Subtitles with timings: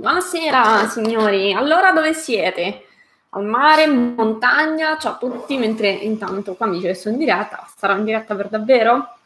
[0.00, 2.86] Buonasera signori, allora dove siete?
[3.32, 7.20] Al mare, in montagna, ciao a tutti, mentre intanto qua mi dice che sono in
[7.20, 9.16] diretta, sarò in diretta per davvero?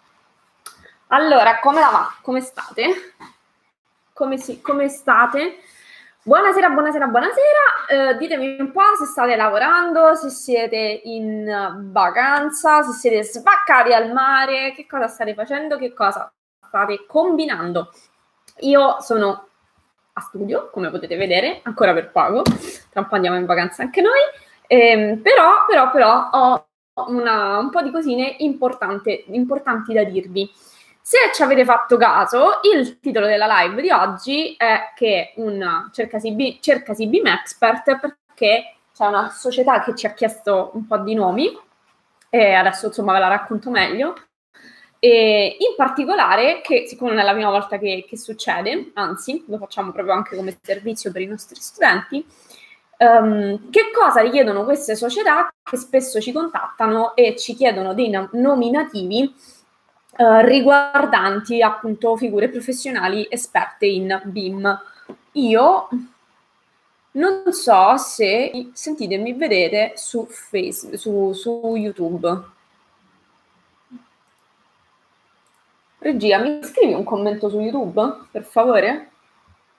[1.06, 2.14] Allora, come la va?
[2.22, 3.12] Come state?
[4.12, 5.58] Come, si, come state?
[6.24, 7.86] Buonasera, buonasera, buonasera.
[8.10, 14.10] Eh, ditemi un po' se state lavorando, se siete in vacanza, se siete svaccati al
[14.10, 16.28] mare, che cosa state facendo, che cosa
[16.66, 17.92] state combinando.
[18.62, 19.50] Io sono
[20.16, 22.42] a studio, come potete vedere, ancora per poco,
[22.90, 24.20] tra un po' andiamo in vacanza anche noi,
[24.66, 26.66] ehm, però, però, però ho
[27.08, 30.50] una, un po' di cosine importanti da dirvi.
[31.00, 36.32] Se ci avete fatto caso, il titolo della live di oggi è che un cercasi,
[36.32, 41.14] B, cercasi BIM Expert perché c'è una società che ci ha chiesto un po' di
[41.14, 41.52] nomi
[42.30, 44.14] e adesso insomma ve la racconto meglio
[45.04, 49.58] e in particolare, che siccome non è la prima volta che, che, succede, anzi lo
[49.58, 52.24] facciamo proprio anche come servizio per i nostri studenti,
[53.00, 59.30] um, che cosa richiedono queste società che spesso ci contattano e ci chiedono dei nominativi
[60.16, 64.80] uh, riguardanti appunto figure professionali esperte in BIM.
[65.32, 65.88] Io
[67.10, 72.52] non so se sentite e mi vedete su, Facebook, su, su YouTube.
[76.04, 79.12] Regia, mi scrivi un commento su YouTube, per favore?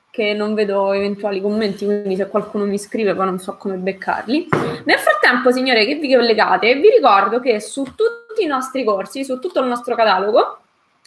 [0.10, 4.48] Che non vedo eventuali commenti, quindi se qualcuno mi scrive poi non so come beccarli.
[4.86, 9.38] Nel frattempo, signore, che vi collegate, vi ricordo che su tutti i nostri corsi, su
[9.38, 10.62] tutto il nostro catalogo,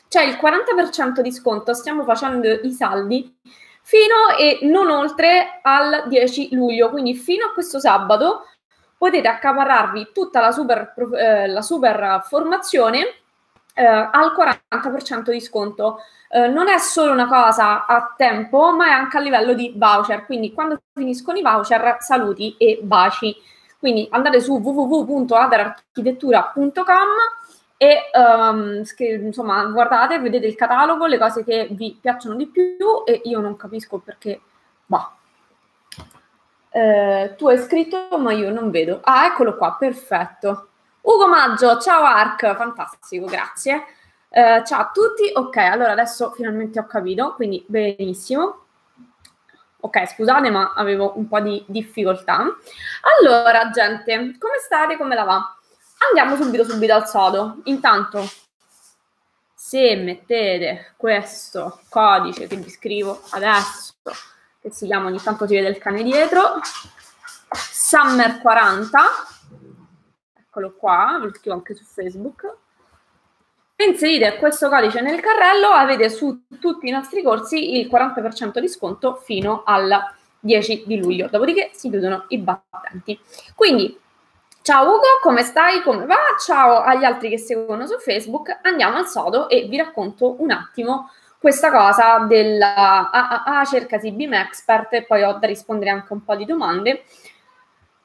[0.09, 3.37] c'è il 40% di sconto, stiamo facendo i saldi
[3.83, 8.45] fino e non oltre al 10 luglio, quindi fino a questo sabato
[8.97, 13.15] potete accaparrarvi tutta la super, eh, la super formazione
[13.79, 16.01] eh, al 40% di sconto.
[16.29, 20.27] Eh, non è solo una cosa a tempo, ma è anche a livello di voucher.
[20.27, 23.37] Quindi quando finiscono i voucher, saluti e baci.
[23.79, 27.09] Quindi andate su www.adararchitettura.com
[27.77, 28.83] e um,
[29.23, 33.55] insomma guardate, vedete il catalogo, le cose che vi piacciono di più e io non
[33.55, 34.41] capisco perché,
[34.87, 35.13] bah.
[36.71, 38.99] Eh, tu hai scritto ma io non vedo.
[39.05, 40.69] Ah, eccolo qua, perfetto.
[41.01, 43.85] Ugo Maggio, ciao Arc, fantastico, grazie.
[44.29, 48.65] Uh, ciao a tutti, ok, allora adesso finalmente ho capito, quindi benissimo.
[49.81, 52.45] Ok, scusate, ma avevo un po' di difficoltà.
[53.21, 54.97] Allora, gente, come state?
[54.97, 55.57] Come la va?
[56.09, 57.61] Andiamo subito, subito al sodo.
[57.65, 58.29] Intanto,
[59.55, 63.95] se mettete questo codice che vi scrivo adesso,
[64.61, 66.61] che si chiama, ogni tanto si vede il cane dietro,
[67.51, 69.01] Summer 40,
[70.49, 72.57] eccolo qua, ve lo scrivo anche su Facebook.
[73.77, 79.15] Inserite questo codice nel carrello, avete su tutti i nostri corsi il 40% di sconto
[79.15, 79.89] fino al
[80.41, 83.21] 10 di luglio, dopodiché si chiudono i battenti.
[83.55, 83.97] Quindi,
[84.63, 85.83] ciao Ugo, come stai?
[85.83, 86.17] Come va?
[86.45, 91.11] Ciao agli altri che seguono su Facebook, andiamo al sodo e vi racconto un attimo
[91.39, 96.35] questa cosa della AAA cercasi BIM Expert e poi ho da rispondere anche un po'
[96.35, 97.05] di domande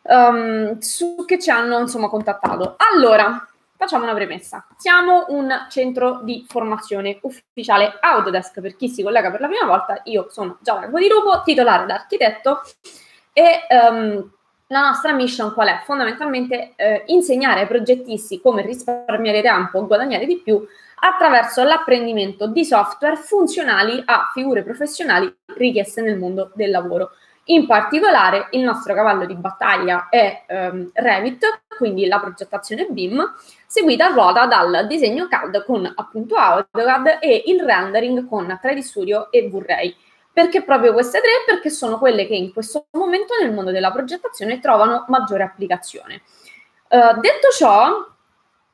[0.03, 2.75] um, su che ci hanno insomma contattato.
[2.94, 4.66] Allora, facciamo una premessa.
[4.78, 10.02] Siamo un centro di formazione ufficiale Autodesk per chi si collega per la prima volta.
[10.06, 12.62] Io sono Giovanna Guadirupo, titolare d'architetto
[13.34, 14.31] e um,
[14.68, 15.81] la nostra mission qual è?
[15.84, 20.66] Fondamentalmente eh, insegnare ai progettisti come risparmiare tempo guadagnare di più
[21.00, 27.12] attraverso l'apprendimento di software funzionali a figure professionali richieste nel mondo del lavoro.
[27.48, 33.34] In particolare il nostro cavallo di battaglia è um, Revit, quindi la progettazione BIM,
[33.68, 39.30] seguita a ruota dal disegno CAD con appunto AutoCAD e il rendering con 3D Studio
[39.30, 39.94] e V-Ray.
[40.31, 41.30] Perché proprio queste tre?
[41.46, 46.22] Perché sono quelle che in questo momento nel mondo della progettazione trovano maggiore applicazione.
[46.88, 48.08] Uh, detto ciò,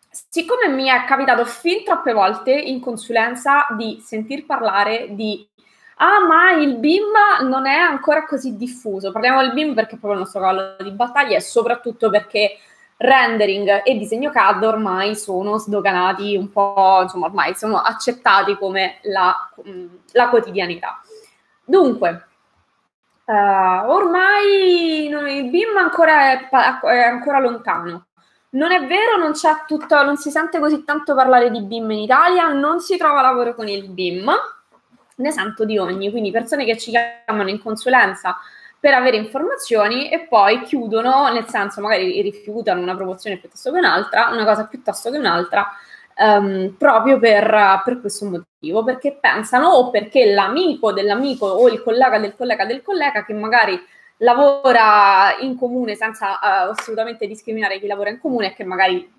[0.10, 5.49] siccome mi è capitato fin troppe volte in consulenza di sentir parlare di
[6.02, 9.12] ah ma il BIM non è ancora così diffuso.
[9.12, 12.58] Parliamo del BIM perché è proprio il nostro cavallo di battaglia e soprattutto perché
[12.98, 19.34] rendering e disegno CAD ormai sono sdoganati un po', insomma ormai sono accettati come la,
[20.14, 21.02] la quotidianità.
[21.64, 22.28] Dunque,
[23.26, 28.06] uh, ormai il BIM ancora è, è ancora lontano.
[28.52, 29.34] Non è vero, non,
[29.68, 33.54] tutto, non si sente così tanto parlare di BIM in Italia, non si trova lavoro
[33.54, 34.32] con il BIM,
[35.20, 38.38] ne sento di ogni, quindi persone che ci chiamano in consulenza
[38.80, 44.30] per avere informazioni e poi chiudono, nel senso magari rifiutano una promozione piuttosto che un'altra,
[44.32, 45.68] una cosa piuttosto che un'altra,
[46.18, 52.20] um, proprio per, per, questo motivo, perché pensano o perché l'amico dell'amico o il collega
[52.20, 53.78] del collega del collega che magari
[54.18, 59.18] lavora in comune senza uh, assolutamente discriminare chi lavora in comune e che magari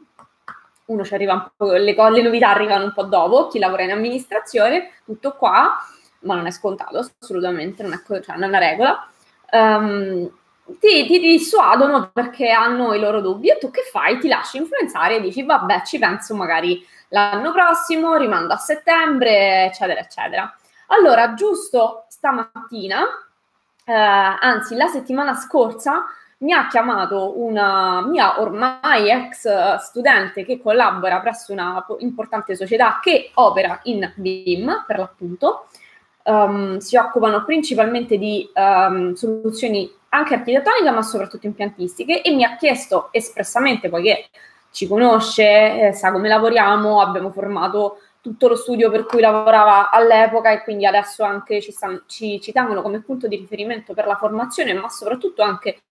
[0.90, 3.92] uno ci arriva un po', le, le novità arrivano un po' dopo, chi lavora in
[3.92, 5.76] amministrazione, tutto qua,
[6.20, 9.08] ma non è scontato assolutamente, non è, cioè, non è una regola.
[9.52, 10.30] Um,
[10.78, 14.18] ti, ti, dissuadono perché hanno i loro dubbi e tu che fai?
[14.18, 20.00] Ti lasci influenzare e dici vabbè ci penso magari l'anno prossimo, rimando a settembre, eccetera,
[20.00, 20.54] eccetera.
[20.88, 23.02] Allora, giusto stamattina,
[23.84, 26.04] eh, anzi la settimana scorsa,
[26.40, 33.30] mi ha chiamato una mia ormai ex studente che collabora presso una importante società che
[33.34, 35.66] opera in BIM, per l'appunto.
[36.22, 42.56] Um, si occupano principalmente di um, soluzioni anche architettoniche, ma soprattutto impiantistiche, e mi ha
[42.56, 44.28] chiesto espressamente, poiché
[44.70, 50.50] ci conosce, eh, sa come lavoriamo, abbiamo formato tutto lo studio per cui lavorava all'epoca
[50.50, 54.16] e quindi adesso anche ci, stanno, ci, ci tengono come punto di riferimento per la
[54.16, 55.82] formazione, ma soprattutto anche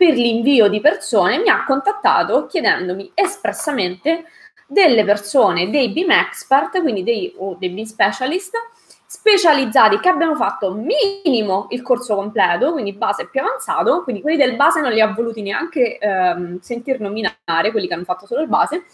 [0.00, 4.24] per l'invio di persone, mi ha contattato chiedendomi espressamente
[4.66, 8.56] delle persone, dei BIM expert, quindi dei, o dei BIM specialist,
[9.04, 14.56] specializzati che abbiano fatto minimo il corso completo, quindi base più avanzato, quindi quelli del
[14.56, 18.48] base non li ha voluti neanche ehm, sentir nominare, quelli che hanno fatto solo il
[18.48, 18.84] base,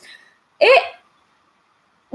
[0.56, 0.70] e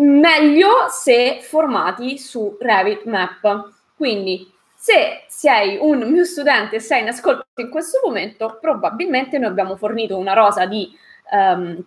[0.03, 3.69] meglio se formati su Revit Map.
[3.95, 4.51] Quindi
[4.81, 9.75] se sei un mio studente e sei in ascolto in questo momento, probabilmente noi abbiamo
[9.75, 10.92] fornito una rosa di,
[11.30, 11.80] um,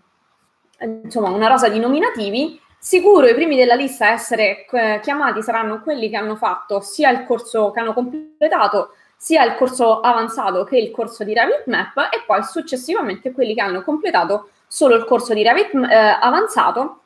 [1.03, 2.61] insomma, una rosa di nominativi.
[2.79, 7.11] Sicuro i primi della lista a essere eh, chiamati saranno quelli che hanno fatto sia
[7.11, 11.97] il corso che hanno completato, sia il corso avanzato che il corso di Revit Map
[12.13, 17.01] e poi successivamente quelli che hanno completato solo il corso di Revit eh, avanzato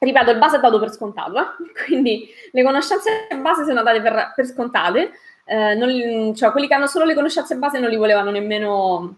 [0.00, 1.72] ripeto, il base è dato per scontato, eh?
[1.84, 5.12] quindi le conoscenze base sono date per, per scontate,
[5.50, 9.16] eh, non, cioè quelli che hanno solo le conoscenze base non li volevano nemmeno,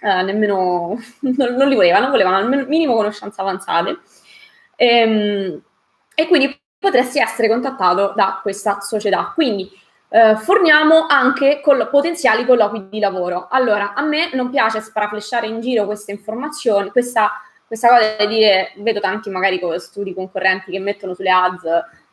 [0.00, 3.98] eh, nemmeno non, non, li volevano, volevano al minimo conoscenze avanzate.
[4.76, 5.62] E, ehm,
[6.14, 9.32] e quindi potresti essere contattato da questa società.
[9.34, 9.68] Quindi
[10.10, 13.48] eh, forniamo anche col- potenziali colloqui di lavoro.
[13.50, 17.32] Allora, a me non piace sparaflesciare in giro queste informazioni, questa,
[17.66, 21.62] questa cosa di dire, vedo tanti magari studi concorrenti che mettono sulle ads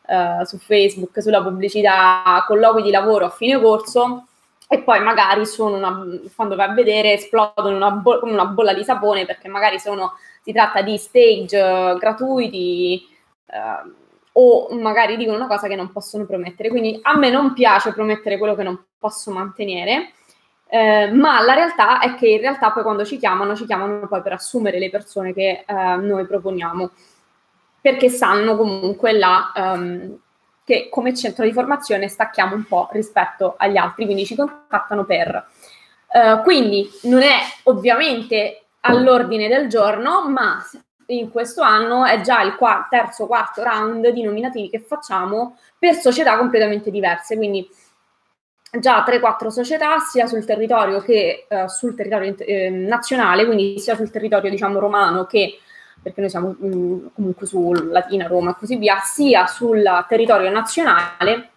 [0.09, 4.25] eh, su Facebook, sulla pubblicità, colloqui di lavoro a fine corso
[4.67, 8.83] e poi magari sono una, quando vai a vedere esplodono una bo- una bolla di
[8.83, 10.13] sapone perché magari sono,
[10.43, 13.07] si tratta di stage uh, gratuiti
[13.47, 13.91] uh,
[14.33, 16.69] o magari dicono una cosa che non possono promettere.
[16.69, 20.13] Quindi a me non piace promettere quello che non posso mantenere.
[20.71, 24.21] Eh, ma la realtà è che in realtà poi quando ci chiamano, ci chiamano poi
[24.21, 26.91] per assumere le persone che eh, noi proponiamo
[27.81, 30.19] perché sanno comunque la, um,
[30.63, 35.47] che come centro di formazione stacchiamo un po' rispetto agli altri, quindi ci contattano per.
[36.11, 40.63] Uh, quindi non è ovviamente all'ordine del giorno, ma
[41.07, 45.95] in questo anno è già il quarto, terzo, quarto round di nominativi che facciamo per
[45.95, 47.67] società completamente diverse, quindi
[48.79, 54.11] già 3-4 società sia sul territorio che uh, sul territorio eh, nazionale, quindi sia sul
[54.11, 55.57] territorio diciamo romano che
[56.01, 60.49] perché noi siamo mh, mm, comunque su Latina, Roma e così via, sia sul territorio
[60.49, 61.49] nazionale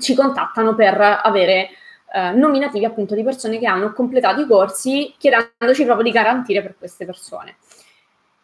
[0.00, 1.70] ci contattano per avere
[2.12, 6.76] eh, nominativi appunto di persone che hanno completato i corsi chiedendoci proprio di garantire per
[6.78, 7.56] queste persone.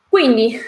[0.09, 0.59] Quindi,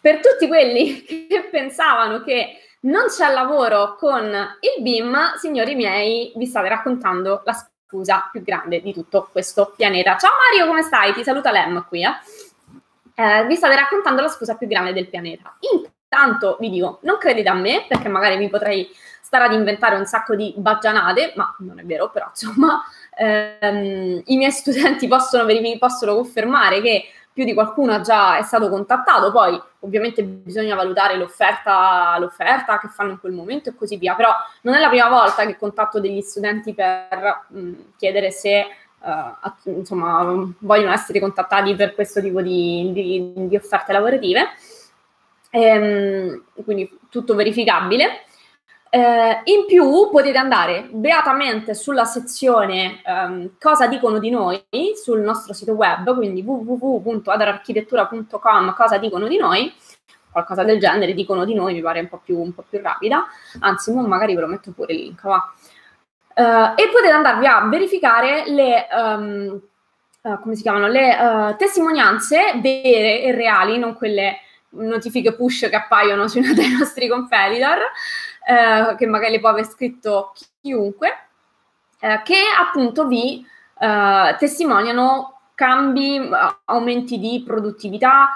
[0.00, 6.46] per tutti quelli che pensavano che non c'è lavoro con il BIM, signori miei, vi
[6.46, 7.54] state raccontando la
[7.86, 10.16] scusa più grande di tutto questo pianeta.
[10.16, 11.12] Ciao Mario, come stai?
[11.12, 12.12] Ti saluta Lem qui, eh?
[13.18, 15.56] Eh, vi state raccontando la scusa più grande del pianeta.
[15.72, 18.88] Intanto vi dico, non credete a me, perché magari vi potrei
[19.20, 22.80] stare ad inventare un sacco di baggianate, ma non è vero, però insomma,
[23.16, 25.44] ehm, i miei studenti possono,
[25.80, 32.16] possono confermare che più di qualcuno già è stato contattato, poi ovviamente bisogna valutare l'offerta,
[32.18, 34.30] l'offerta che fanno in quel momento e così via, però
[34.62, 38.66] non è la prima volta che contatto degli studenti per mh, chiedere se
[39.00, 44.48] uh, insomma, vogliono essere contattati per questo tipo di, di, di offerte lavorative.
[45.50, 48.24] Ehm, quindi tutto verificabile.
[48.90, 54.64] Eh, in più potete andare beatamente sulla sezione um, cosa dicono di noi
[54.94, 59.70] sul nostro sito web, quindi www.adararchitettura.com cosa dicono di noi,
[60.30, 63.26] qualcosa del genere, dicono di noi, mi pare un po' più, un po più rapida,
[63.58, 65.52] anzi magari ve lo metto pure il link, va.
[66.38, 69.60] Uh, e potete andarvi a verificare le, um,
[70.22, 75.74] uh, come si chiamano, le uh, testimonianze vere e reali, non quelle notifiche push che
[75.74, 77.78] appaiono su uno dei nostri competitor,
[78.96, 81.08] che magari le può aver scritto chiunque,
[81.98, 83.44] che appunto vi
[84.38, 86.18] testimoniano cambi,
[86.64, 88.30] aumenti di produttività,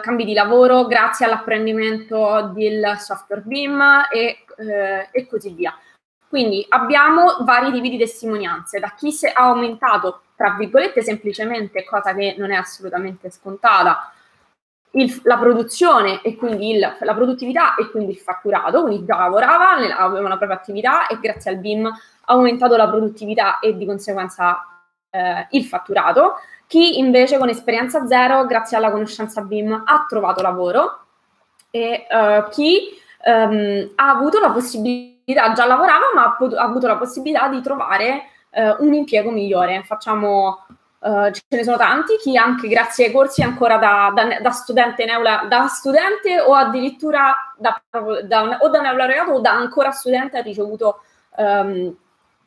[0.00, 4.44] cambi di lavoro grazie all'apprendimento del software BIM e,
[5.12, 5.76] e così via.
[6.30, 12.36] Quindi abbiamo vari tipi di testimonianze, da chi ha aumentato, tra virgolette, semplicemente, cosa che
[12.38, 14.12] non è assolutamente scontata,
[14.92, 19.70] il, la produzione e quindi il, la produttività e quindi il fatturato, quindi già lavorava,
[19.96, 24.64] aveva una propria attività e grazie al BIM ha aumentato la produttività e di conseguenza
[25.10, 26.34] eh, il fatturato.
[26.68, 31.06] Chi invece con esperienza zero, grazie alla conoscenza BIM, ha trovato lavoro
[31.72, 32.90] e uh, chi
[33.24, 38.84] um, ha avuto la possibilità, già lavorava, ma ha, avuto la possibilità di trovare uh,
[38.84, 39.82] un impiego migliore.
[39.84, 40.64] Facciamo
[41.02, 45.06] Uh, ce ne sono tanti, chi anche grazie ai corsi ancora da, da, da, studente,
[45.06, 47.80] neula, da studente o addirittura da,
[48.22, 51.00] da, o da neolaureato o da ancora studente ha ricevuto
[51.36, 51.96] um,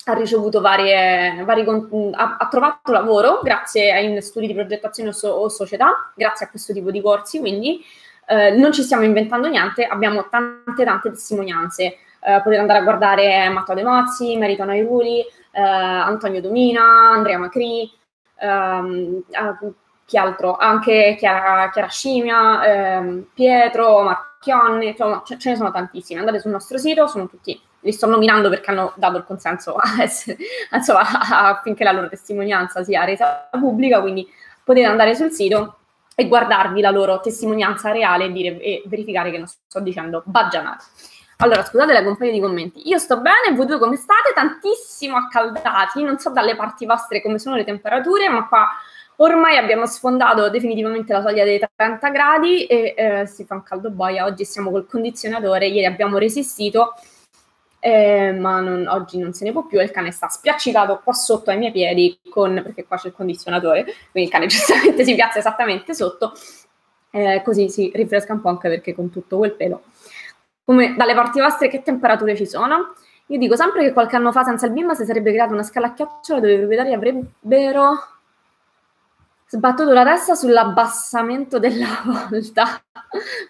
[0.05, 1.65] ha ricevuto varie, vari,
[2.11, 6.49] ha, ha, trovato lavoro grazie ai studi di progettazione o, so, o, società, grazie a
[6.49, 7.81] questo tipo di corsi, quindi
[8.27, 11.97] eh, non ci stiamo inventando niente, abbiamo tante tante testimonianze.
[12.25, 17.91] Eh, potete andare a guardare Matteo De Mozzi, Merito Nairuli, eh, Antonio Domina, Andrea Macri,
[18.37, 19.23] ehm,
[20.05, 20.55] chi altro?
[20.55, 26.19] Anche Chiara, Chiara Scimia, ehm, Pietro, Marchionni, insomma ce, ce ne sono tantissime.
[26.19, 30.37] Andate sul nostro sito, sono tutti li sto nominando perché hanno dato il consenso essere,
[30.71, 31.03] insomma,
[31.51, 34.27] affinché la loro testimonianza sia resa pubblica, quindi
[34.63, 35.77] potete andare sul sito
[36.15, 40.83] e guardarvi la loro testimonianza reale e, dire, e verificare che non sto dicendo baggianate.
[41.43, 42.87] Allora, scusate la compagnia di commenti.
[42.87, 44.31] Io sto bene, voi due come state?
[44.33, 48.69] Tantissimo accaldati, non so dalle parti vostre come sono le temperature, ma qua
[49.17, 53.89] ormai abbiamo sfondato definitivamente la soglia dei 30 gradi e eh, si fa un caldo
[53.91, 54.23] boia.
[54.23, 56.93] Oggi siamo col condizionatore, ieri abbiamo resistito
[57.79, 61.11] eh, ma non, oggi non se ne può più e il cane sta spiaccicato qua
[61.11, 65.13] sotto ai miei piedi con, perché qua c'è il condizionatore, quindi il cane giustamente si
[65.13, 66.31] piazza esattamente sotto,
[67.11, 69.83] eh, così si rinfresca un po' anche perché con tutto quel pelo.
[70.65, 72.93] Come dalle parti vostre che temperature ci sono?
[73.27, 75.87] Io dico sempre che qualche anno fa senza il BIM si sarebbe creata una scala
[75.87, 78.13] a chiocciola dove i proprietari avrebbero
[79.53, 82.81] sbattuto la testa sull'abbassamento della volta.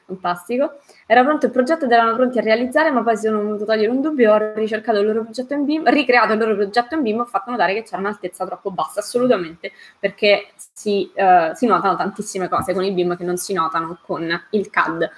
[0.05, 0.79] Fantastico.
[1.05, 3.89] Era pronto il progetto ed erano pronti a realizzare, ma poi si sono voluto togliere
[3.89, 7.21] un dubbio, ho ricercato il loro progetto in BIM, ricreato il loro progetto in BIM,
[7.21, 12.49] ho fatto notare che c'era un'altezza troppo bassa, assolutamente, perché si, uh, si notano tantissime
[12.49, 15.09] cose con il BIM che non si notano con il CAD.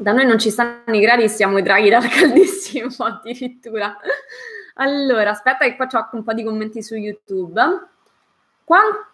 [0.00, 3.94] Da noi non ci stanno i gradi, siamo i draghi dal caldissimo addirittura.
[4.76, 7.60] Allora, aspetta che qua c'ho un po' di commenti su YouTube.
[8.64, 9.08] Quanto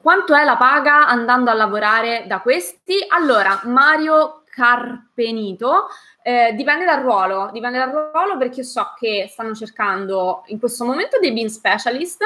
[0.00, 2.96] quanto è la paga andando a lavorare da questi?
[3.08, 5.88] Allora, Mario Carpenito,
[6.22, 10.84] eh, dipende dal ruolo, dipende dal ruolo perché io so che stanno cercando in questo
[10.84, 12.22] momento dei BIM specialist,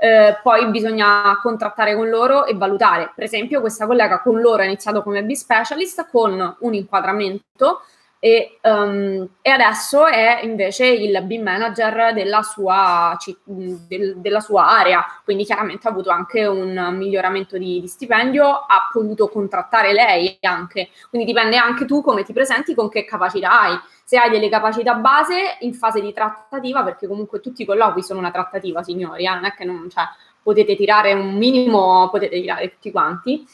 [0.00, 3.12] eh, poi bisogna contrattare con loro e valutare.
[3.14, 7.82] Per esempio, questa collega con loro ha iniziato come BIM specialist con un inquadramento
[8.22, 15.04] e, um, e, adesso è invece il BIM manager della sua, del, della sua, area,
[15.24, 20.90] quindi chiaramente ha avuto anche un miglioramento di, di, stipendio, ha potuto contrattare lei anche,
[21.08, 23.78] quindi dipende anche tu come ti presenti, con che capacità hai.
[24.10, 28.18] Se hai delle capacità base in fase di trattativa, perché comunque tutti i colloqui sono
[28.18, 29.30] una trattativa, signori, eh?
[29.32, 30.02] non è che non, cioè,
[30.42, 33.46] potete tirare un minimo, potete tirare tutti quanti.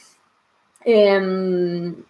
[0.78, 2.04] Ehm,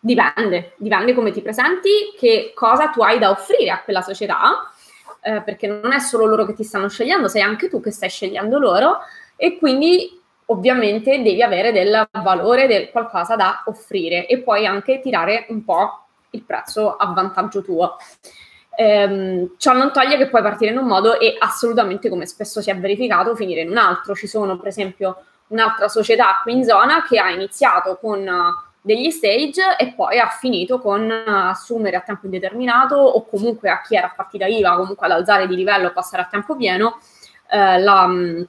[0.00, 4.72] Dipende, dipende come ti presenti, che cosa tu hai da offrire a quella società,
[5.20, 8.08] eh, perché non è solo loro che ti stanno scegliendo, sei anche tu che stai
[8.08, 9.00] scegliendo loro
[9.36, 15.44] e quindi ovviamente devi avere del valore, del qualcosa da offrire e puoi anche tirare
[15.50, 16.03] un po'
[16.34, 17.96] il prezzo a vantaggio tuo.
[18.76, 22.70] Ehm, ciò non toglie che puoi partire in un modo e assolutamente, come spesso si
[22.70, 24.14] è verificato, finire in un altro.
[24.14, 28.28] Ci sono, per esempio, un'altra società qui in zona che ha iniziato con
[28.80, 33.96] degli stage e poi ha finito con assumere a tempo indeterminato o comunque a chi
[33.96, 36.98] era partita IVA, comunque ad alzare di livello o passare a tempo pieno
[37.48, 38.42] eh, la, mm,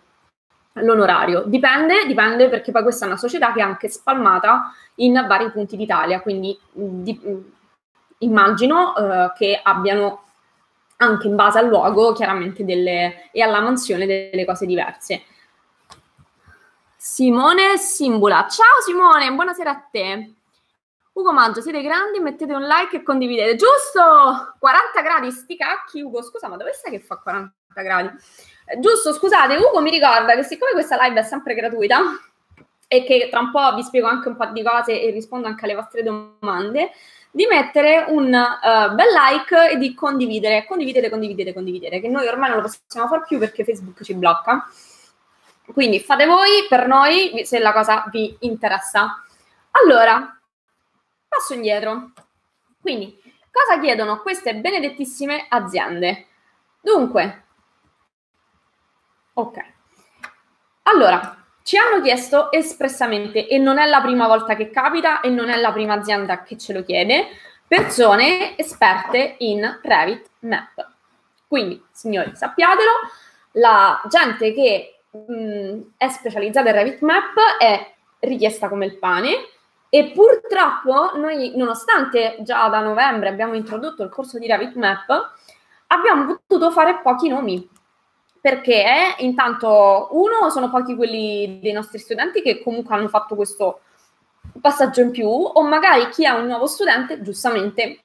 [0.74, 1.44] l'onorario.
[1.46, 5.78] Dipende, dipende perché poi questa è una società che è anche spalmata in vari punti
[5.78, 7.42] d'Italia, quindi di, mm,
[8.20, 10.24] immagino eh, che abbiano
[10.98, 15.24] anche in base al luogo chiaramente delle, e alla mansione delle cose diverse.
[16.96, 18.48] Simone Simbula.
[18.50, 20.34] Ciao Simone, buonasera a te.
[21.14, 23.56] Ugo Maggio, siete grandi, mettete un like e condividete.
[23.56, 24.56] Giusto!
[24.60, 26.22] 40 gradi, sti cacchi, Ugo.
[26.22, 28.10] Scusa, ma dove stai che fa 40 gradi?
[28.66, 32.02] Eh, giusto, scusate, Ugo mi ricorda che siccome questa live è sempre gratuita,
[32.88, 35.66] e che tra un po' vi spiego anche un po' di cose e rispondo anche
[35.66, 36.92] alle vostre domande,
[37.36, 42.48] di mettere un uh, bel like e di condividere, condividere, condividere, condividere, che noi ormai
[42.48, 44.66] non lo possiamo fare più perché Facebook ci blocca.
[45.74, 49.22] Quindi fate voi per noi se la cosa vi interessa.
[49.72, 50.40] Allora,
[51.28, 52.14] passo indietro.
[52.80, 56.28] Quindi, cosa chiedono queste benedettissime aziende?
[56.80, 57.44] Dunque,
[59.34, 59.58] ok.
[60.84, 65.50] Allora, ci hanno chiesto espressamente, e non è la prima volta che capita e non
[65.50, 67.26] è la prima azienda che ce lo chiede,
[67.68, 70.88] persone esperte in Revit Map.
[71.48, 72.92] Quindi, signori, sappiatelo,
[73.54, 79.48] la gente che mh, è specializzata in Revit Map è richiesta come il pane
[79.90, 85.32] e purtroppo noi, nonostante già da novembre abbiamo introdotto il corso di Revit Map,
[85.88, 87.68] abbiamo potuto fare pochi nomi
[88.46, 93.80] perché intanto uno sono pochi quelli dei nostri studenti che comunque hanno fatto questo
[94.62, 98.02] passaggio in più o magari chi è un nuovo studente giustamente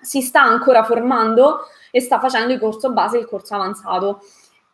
[0.00, 4.22] si sta ancora formando e sta facendo il corso base e il corso avanzato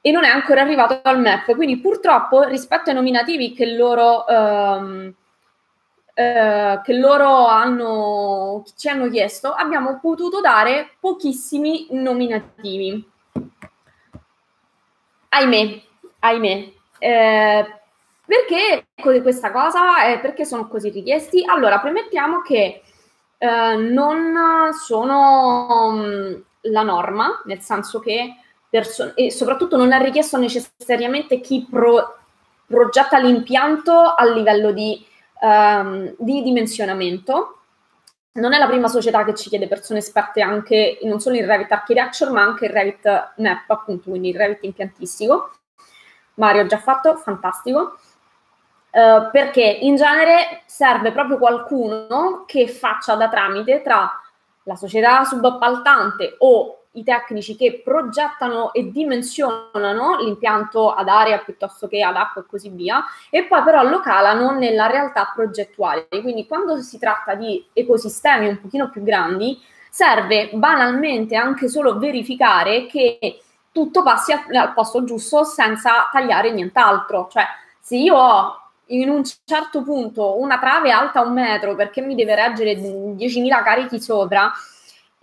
[0.01, 1.57] e non è ancora arrivato al MEP.
[1.57, 5.15] Quindi purtroppo rispetto ai nominativi che loro ehm,
[6.15, 13.11] eh, che loro hanno, ci hanno chiesto abbiamo potuto dare pochissimi nominativi
[15.35, 15.83] ahimè,
[16.21, 16.73] ahimè.
[16.99, 17.81] Eh,
[18.27, 18.87] perché
[19.21, 19.81] questa cosa?
[20.21, 21.45] Perché sono così richiesti?
[21.47, 22.83] Allora, premettiamo che
[23.39, 28.37] eh, non sono mm, la norma, nel senso che
[28.69, 32.17] perso- e soprattutto non è richiesto necessariamente chi pro-
[32.67, 35.05] progetta l'impianto a livello di,
[35.41, 37.59] um, di dimensionamento,
[38.35, 41.71] non è la prima società che ci chiede persone esperte anche non solo in Revit
[41.71, 45.53] Architecture, ma anche in Revit Map, appunto, quindi il Revit impiantistico.
[46.35, 47.99] Mario ha già fatto, fantastico.
[48.91, 54.09] Uh, perché in genere serve proprio qualcuno che faccia da tramite tra
[54.63, 62.03] la società subappaltante o i tecnici che progettano e dimensionano l'impianto ad aria piuttosto che
[62.03, 66.09] ad acqua e così via, e poi però lo calano nella realtà progettuale.
[66.09, 72.87] Quindi quando si tratta di ecosistemi un pochino più grandi, serve banalmente anche solo verificare
[72.87, 77.29] che tutto passi al, posto giusto senza tagliare nient'altro.
[77.31, 77.45] Cioè,
[77.81, 82.35] se io ho in un certo punto una trave alta un metro perché mi deve
[82.35, 84.53] reggere 10.000 carichi sopra,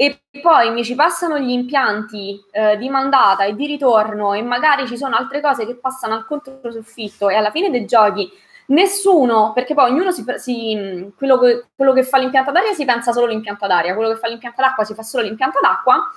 [0.02, 4.88] e poi mi ci passano gli impianti eh, di mandata e di ritorno e magari
[4.88, 8.28] ci sono altre cose che passano al controsoffitto e alla fine dei giochi
[8.70, 12.84] nessuno, perché poi ognuno si, si quello, che, quello, che, fa l'impianto ad aria si
[12.84, 16.12] pensa solo all'impianto ad aria, quello che fa l'impianto d'acqua si fa solo l'impianto d'acqua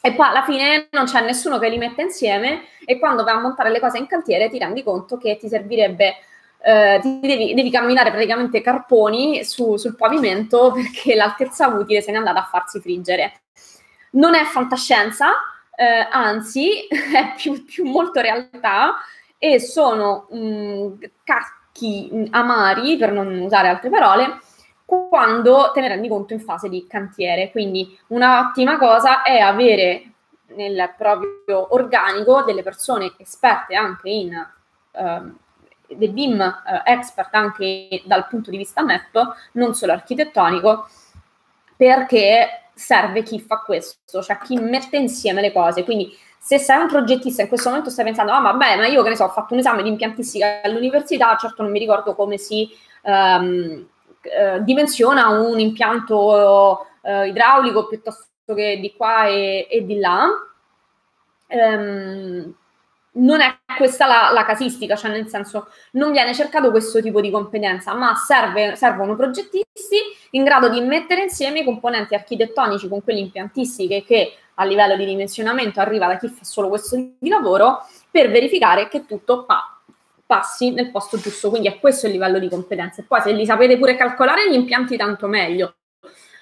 [0.00, 3.40] e poi alla fine non c'è nessuno che li mette insieme e quando vai a
[3.40, 6.16] montare le cose in cantiere ti rendi conto che ti servirebbe
[6.64, 12.40] eh, devi, devi, camminare praticamente carponi su, sul pavimento perché l'altezza utile se n'è andata
[12.40, 13.40] a farsi friggere.
[14.12, 15.30] Non è fantascienza,
[15.74, 18.96] eh, anzi è più, più, molto realtà
[19.38, 20.92] e sono mh, mm,
[21.24, 24.38] cacchi mh, amari, per non usare altre parole,
[24.84, 27.50] quando te ne rendi conto in fase di cantiere.
[27.50, 30.04] Quindi un'ottima cosa è avere
[30.54, 34.32] nel proprio organico delle persone esperte anche in
[34.92, 35.32] eh,
[35.96, 40.88] del BIM eh, expert anche dal punto di vista map, non solo architettonico,
[41.76, 45.84] perché serve chi fa questo, cioè chi mette insieme le cose.
[45.84, 49.10] Quindi se sei un progettista in questo momento stai pensando, ah vabbè, ma io che
[49.10, 52.68] ne so, ho fatto un esame di impiantistica all'università, certo non mi ricordo come si
[53.02, 53.86] um,
[54.22, 60.26] uh, dimensiona un impianto uh, idraulico piuttosto che di qua e, e di là.
[61.48, 62.54] Um,
[63.14, 67.30] non è questa la, la, casistica, cioè nel senso non viene cercato questo tipo di
[67.30, 69.98] competenza, ma serve, servono progettisti
[70.30, 75.04] in grado di mettere insieme i componenti architettonici con quelli impiantistici che a livello di
[75.04, 79.80] dimensionamento arriva da chi fa solo questo di lavoro per verificare che tutto pa-
[80.24, 81.50] passi nel posto giusto.
[81.50, 83.04] Quindi è questo il livello di competenze.
[83.04, 85.76] Poi se li sapete pure calcolare gli impianti tanto meglio,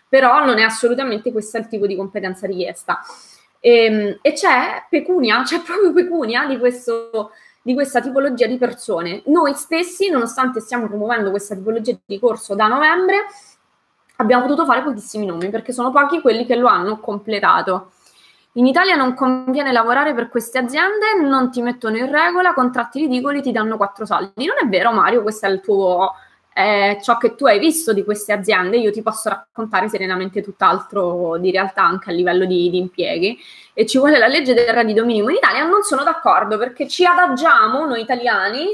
[0.08, 3.00] però non è assolutamente questo il tipo di competenza richiesta.
[3.60, 9.22] E, ehm, e c'è pecunia, c'è proprio pecunia di, questo, di questa tipologia di persone.
[9.26, 13.26] Noi stessi, nonostante stiamo promuovendo questa tipologia di corso da novembre,
[14.16, 17.92] abbiamo potuto fare pochissimi nomi perché sono pochi quelli che lo hanno completato.
[18.54, 23.42] In Italia non conviene lavorare per queste aziende, non ti mettono in regola, contratti ridicoli,
[23.42, 24.44] ti danno quattro soldi.
[24.44, 26.14] Non è vero, Mario, questo è il tuo,
[26.52, 31.38] è ciò che tu hai visto di queste aziende, io ti posso raccontare serenamente tutt'altro
[31.38, 33.38] di realtà anche a livello di, di impieghi.
[33.72, 37.04] E ci vuole la legge del reddito minimo in Italia, non sono d'accordo perché ci
[37.04, 38.70] adagiamo noi italiani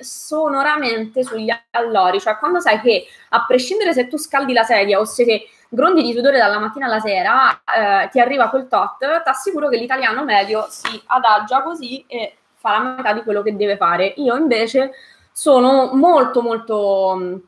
[0.00, 5.04] sonoramente sugli allori, cioè quando sai che a prescindere se tu scaldi la sedia o
[5.04, 9.68] se grondi di sudore dalla mattina alla sera, eh, ti arriva quel tot, ti assicuro
[9.68, 14.14] che l'italiano medio si adagia così e fa la metà di quello che deve fare.
[14.16, 14.92] Io invece
[15.36, 17.42] sono molto molto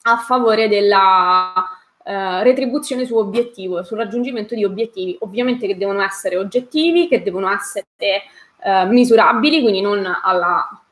[0.00, 1.52] a favore della
[2.02, 7.52] eh, retribuzione su obiettivo, sul raggiungimento di obiettivi, ovviamente che devono essere oggettivi, che devono
[7.52, 7.84] essere
[8.62, 10.82] eh, misurabili, quindi non alla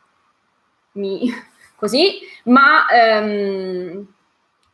[0.92, 1.22] mi,
[1.74, 4.06] così, ma ehm,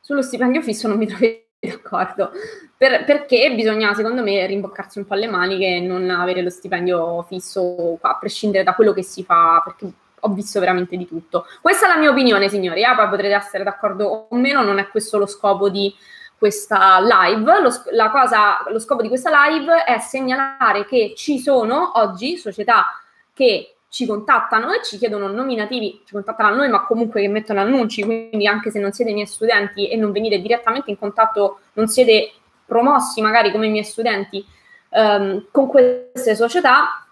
[0.00, 1.26] sullo stipendio fisso non mi trovo
[1.60, 2.32] d'accordo,
[2.76, 7.22] per, perché bisogna secondo me rimboccarsi un po' le maniche e non avere lo stipendio
[7.22, 11.46] fisso a prescindere da quello che si fa, perché ho visto veramente di tutto.
[11.60, 14.88] Questa è la mia opinione, signori, ah, poi potrete essere d'accordo o meno, non è
[14.88, 15.94] questo lo scopo di
[16.36, 17.60] questa live.
[17.60, 22.86] Lo, la cosa, lo scopo di questa live è segnalare che ci sono oggi società
[23.32, 27.60] che ci contattano e ci chiedono nominativi, ci contattano a noi, ma comunque che mettono
[27.60, 31.88] annunci, quindi anche se non siete miei studenti e non venite direttamente in contatto, non
[31.88, 32.32] siete
[32.66, 34.44] promossi magari come miei studenti
[34.90, 37.06] ehm, con queste società,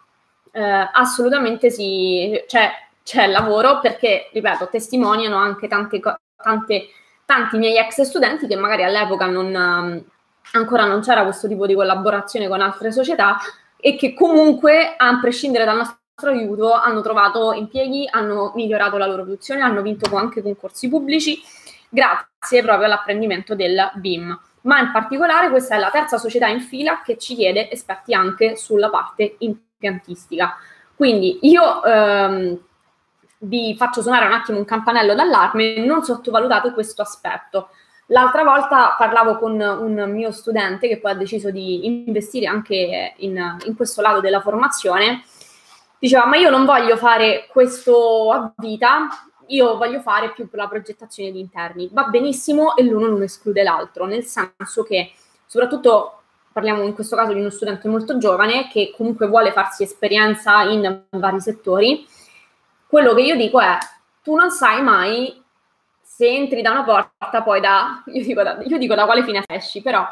[0.53, 2.71] eh, assolutamente sì, cioè
[3.07, 6.01] c'è lavoro perché, ripeto, testimoniano anche tante,
[6.37, 6.89] tante,
[7.25, 10.05] tanti miei ex studenti che magari all'epoca non, um,
[10.59, 13.37] ancora non c'era questo tipo di collaborazione con altre società
[13.77, 19.23] e che comunque, a prescindere dal nostro aiuto, hanno trovato impieghi, hanno migliorato la loro
[19.23, 21.41] produzione, hanno vinto anche concorsi pubblici
[21.89, 24.37] grazie proprio all'apprendimento del BIM.
[24.63, 28.57] Ma in particolare questa è la terza società in fila che ci chiede esperti anche
[28.57, 30.57] sulla parte impiantistica.
[30.97, 32.59] Quindi io ehm,
[33.39, 37.69] vi faccio suonare un attimo un campanello d'allarme, non sottovalutate questo aspetto.
[38.11, 43.59] L'altra volta parlavo con un mio studente che poi ha deciso di investire anche in,
[43.65, 45.25] in questo lato della formazione.
[45.99, 49.09] Diceva, ma io non voglio fare questo a vita,
[49.49, 51.89] io voglio fare più la progettazione di interni.
[51.93, 55.13] Va benissimo e l'uno non esclude l'altro, nel senso che
[55.45, 56.21] soprattutto
[56.53, 61.03] parliamo in questo caso di uno studente molto giovane che comunque vuole farsi esperienza in
[61.11, 62.07] vari settori
[62.89, 63.79] quello che io dico è,
[64.23, 65.43] tu non sai mai
[66.01, 69.43] se entri da una porta, poi da, io dico da, io dico da quale fine
[69.47, 70.07] esci, però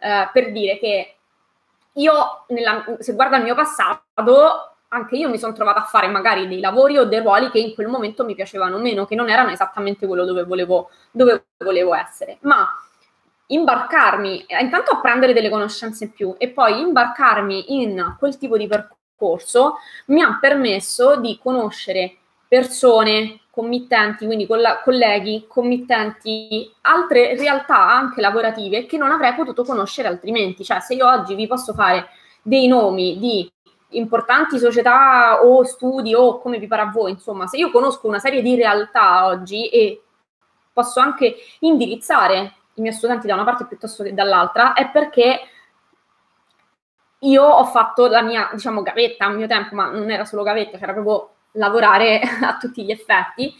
[0.00, 1.16] eh, per dire che
[1.94, 4.02] io, nella, se guardo il mio passato,
[4.88, 7.74] anche io mi sono trovata a fare magari dei lavori o dei ruoli che in
[7.74, 12.38] quel momento mi piacevano meno, che non erano esattamente quello dove volevo, dove volevo essere,
[12.42, 12.66] ma
[13.46, 18.56] imbarcarmi, eh, intanto a prendere delle conoscenze in più e poi imbarcarmi in quel tipo
[18.56, 22.16] di percorso corso mi ha permesso di conoscere
[22.48, 30.08] persone, committenti, quindi coll- colleghi, committenti, altre realtà anche lavorative che non avrei potuto conoscere
[30.08, 30.64] altrimenti.
[30.64, 32.08] Cioè, se io oggi vi posso fare
[32.40, 33.50] dei nomi di
[33.90, 38.18] importanti società o studi o come vi pare a voi, insomma, se io conosco una
[38.18, 40.02] serie di realtà oggi e
[40.72, 45.40] posso anche indirizzare i miei studenti da una parte piuttosto che dall'altra, è perché
[47.20, 50.78] io ho fatto la mia, diciamo, gavetta a mio tempo, ma non era solo gavetta,
[50.78, 53.54] c'era proprio lavorare a tutti gli effetti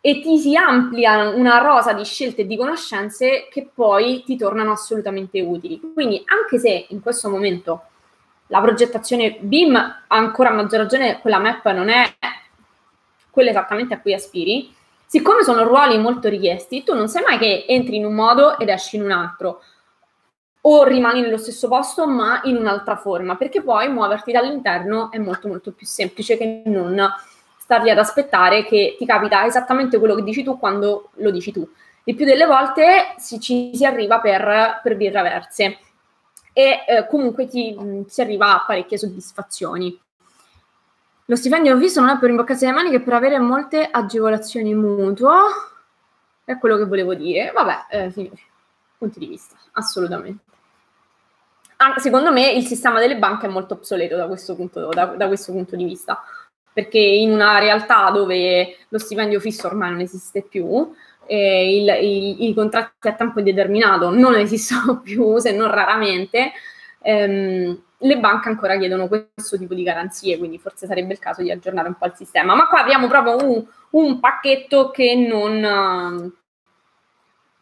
[0.00, 4.72] e ti si amplia una rosa di scelte e di conoscenze che poi ti tornano
[4.72, 5.80] assolutamente utili.
[5.92, 7.82] Quindi anche se in questo momento
[8.46, 12.04] la progettazione BIM ancora maggior ragione, quella map non è
[13.30, 17.66] quella esattamente a cui aspiri, siccome sono ruoli molto richiesti, tu non sai mai che
[17.68, 19.62] entri in un modo ed esci in un altro
[20.62, 25.48] o rimani nello stesso posto ma in un'altra forma, perché poi muoverti dall'interno è molto
[25.48, 27.08] molto più semplice che non
[27.58, 31.52] star lì ad aspettare che ti capita esattamente quello che dici tu quando lo dici
[31.52, 31.68] tu.
[32.04, 35.78] Il più delle volte si, ci si arriva per, per vie traverse
[36.54, 40.00] e eh, comunque ti, mh, si arriva a parecchie soddisfazioni.
[41.26, 45.34] Lo stipendio fisso non è per imboccarsi le maniche, per avere molte agevolazioni mutuo.
[46.42, 47.52] È quello che volevo dire.
[47.52, 48.30] Vabbè, eh,
[48.98, 50.48] punti di vista, assolutamente
[51.96, 55.52] secondo me il sistema delle banche è molto obsoleto da questo punto, da, da questo
[55.52, 56.22] punto di vista,
[56.72, 60.92] perché in una realtà dove lo stipendio fisso ormai non esiste più,
[61.26, 66.52] eh, il, il, i contratti a tempo indeterminato non esistono più, se non raramente,
[67.02, 71.50] ehm, le banche ancora chiedono questo tipo di garanzie, quindi forse sarebbe il caso di
[71.50, 72.54] aggiornare un po' il sistema.
[72.54, 76.32] Ma qua abbiamo proprio un, un pacchetto che non,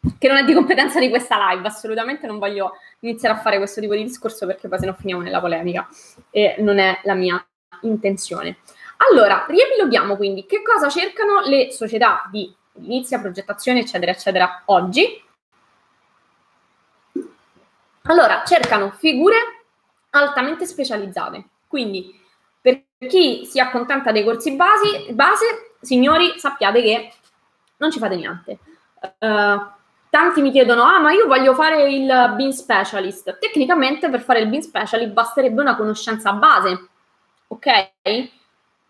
[0.17, 3.81] che non è di competenza di questa live, assolutamente non voglio iniziare a fare questo
[3.81, 5.87] tipo di discorso perché poi se no finiamo nella polemica
[6.29, 7.43] e non è la mia
[7.81, 8.57] intenzione.
[9.11, 15.23] Allora, riepiloghiamo quindi che cosa cercano le società di inizia progettazione, eccetera, eccetera, oggi.
[18.03, 19.35] Allora, cercano figure
[20.11, 21.45] altamente specializzate.
[21.67, 22.19] Quindi,
[22.61, 27.13] per chi si accontenta dei corsi basi, base, signori, sappiate che
[27.77, 28.59] non ci fate niente.
[29.19, 29.75] Uh,
[30.17, 33.37] tanti mi chiedono, ah, ma io voglio fare il Bean Specialist.
[33.37, 36.87] Tecnicamente, per fare il Bean Specialist basterebbe una conoscenza base,
[37.45, 37.89] ok?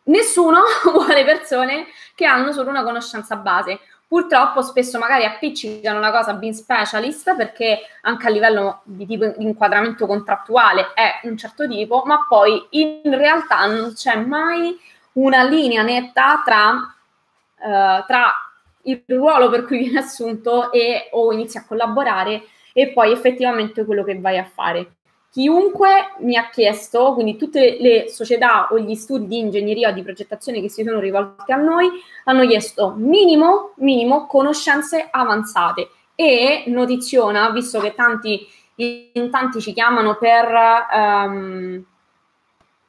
[0.03, 3.77] Nessuno vuole persone che hanno solo una conoscenza base.
[4.07, 9.43] Purtroppo spesso magari appiccicano la cosa being specialist perché anche a livello di tipo di
[9.43, 14.79] inquadramento contrattuale è un certo tipo, ma poi in realtà non c'è mai
[15.13, 18.46] una linea netta tra, uh, tra
[18.87, 24.03] il ruolo per cui viene assunto e o inizi a collaborare e poi effettivamente quello
[24.03, 24.93] che vai a fare.
[25.29, 30.01] Chiunque mi ha chiesto, quindi tutte le società o gli studi di ingegneria o di
[30.01, 31.89] progettazione che si sono rivolti a noi,
[32.23, 35.89] hanno chiesto minimo, minimo conoscenze avanzate.
[36.15, 40.47] E notiziona, visto che tanti, in tanti ci chiamano per,
[40.91, 41.85] um,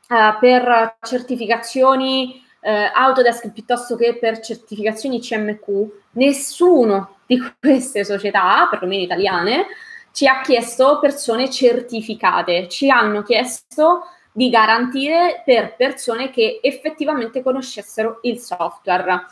[0.08, 5.66] uh, per certificazioni uh, Autodesk piuttosto che per certificazioni CMQ,
[6.12, 9.66] nessuno di queste società, perlomeno italiane,
[10.12, 14.02] ci ha chiesto persone certificate, ci hanno chiesto
[14.32, 19.26] di garantire per persone che effettivamente conoscessero il software.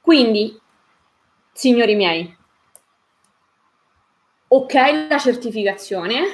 [0.00, 0.58] Quindi,
[1.52, 2.36] signori miei,
[4.48, 6.24] ok la certificazione,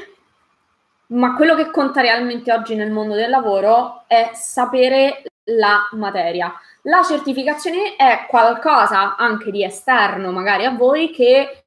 [1.08, 6.52] ma quello che conta realmente oggi nel mondo del lavoro è sapere la materia.
[6.82, 11.64] La certificazione è qualcosa anche di esterno, magari a voi, che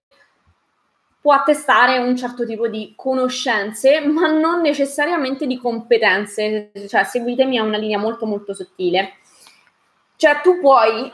[1.21, 6.71] può attestare un certo tipo di conoscenze, ma non necessariamente di competenze.
[6.87, 9.17] Cioè, seguitemi a una linea molto molto sottile.
[10.15, 11.11] Cioè, tu puoi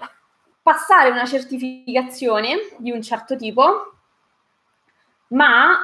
[0.61, 3.93] passare una certificazione di un certo tipo,
[5.29, 5.77] ma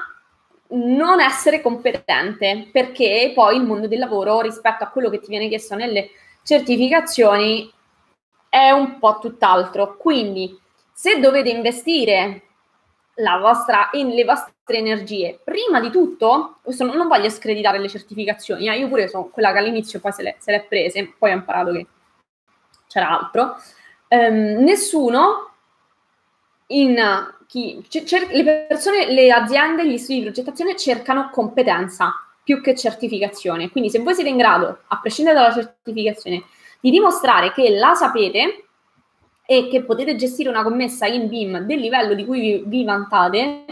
[0.75, 5.47] non essere competente, perché poi il mondo del lavoro rispetto a quello che ti viene
[5.47, 6.09] chiesto nelle
[6.43, 7.71] certificazioni
[8.49, 9.97] è un po' tutt'altro.
[9.97, 10.59] Quindi,
[10.91, 12.43] se dovete investire
[13.39, 15.39] vostra, le vostre energie.
[15.43, 19.99] Prima di tutto, non, voglio screditare le certificazioni, eh, io pure sono quella che all'inizio
[19.99, 21.87] poi se le, se le è prese, poi ho imparato che
[22.87, 23.55] c'era altro.
[24.07, 25.51] Um, nessuno
[26.67, 32.75] in chi, cer- le persone, le aziende, gli studi di progettazione cercano competenza più che
[32.75, 33.69] certificazione.
[33.69, 36.43] Quindi se voi siete in grado, a prescindere dalla certificazione,
[36.79, 38.65] di dimostrare che la sapete,
[39.45, 43.65] e che potete gestire una commessa in BIM del livello di cui vi, vi vantate,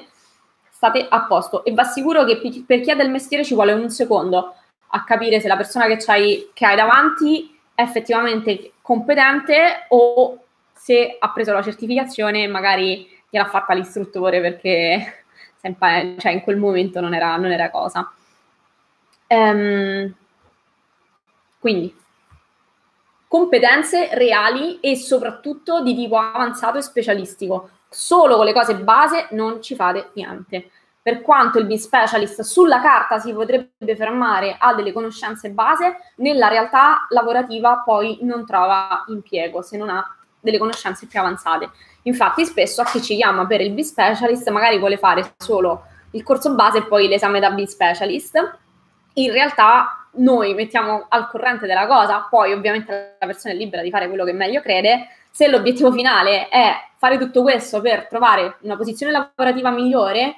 [0.70, 1.64] state a posto.
[1.64, 4.56] E va sicuro che per chi ha del mestiere ci vuole un secondo
[4.94, 10.40] a capire se la persona che, hai, che hai davanti è effettivamente competente o
[10.74, 15.24] se ha preso la certificazione e magari gliel'ha fatta l'istruttore perché
[16.18, 18.12] cioè, in quel momento non era, non era cosa.
[19.32, 20.14] Um,
[21.58, 21.96] quindi
[23.30, 27.70] competenze reali e soprattutto di tipo avanzato e specialistico.
[27.88, 30.70] Solo con le cose base non ci fate niente.
[31.02, 37.08] Per quanto il B-Specialist sulla carta si potrebbe fermare a delle conoscenze base, nella realtà
[37.10, 41.70] lavorativa poi non trova impiego se non ha delle conoscenze più avanzate.
[42.04, 46.54] Infatti spesso a chi ci chiama per il B-Specialist magari vuole fare solo il corso
[46.54, 48.60] base e poi l'esame da B-Specialist.
[49.14, 53.90] In realtà noi mettiamo al corrente della cosa, poi ovviamente la persona è libera di
[53.90, 55.08] fare quello che meglio crede.
[55.32, 60.36] Se l'obiettivo finale è fare tutto questo per trovare una posizione lavorativa migliore,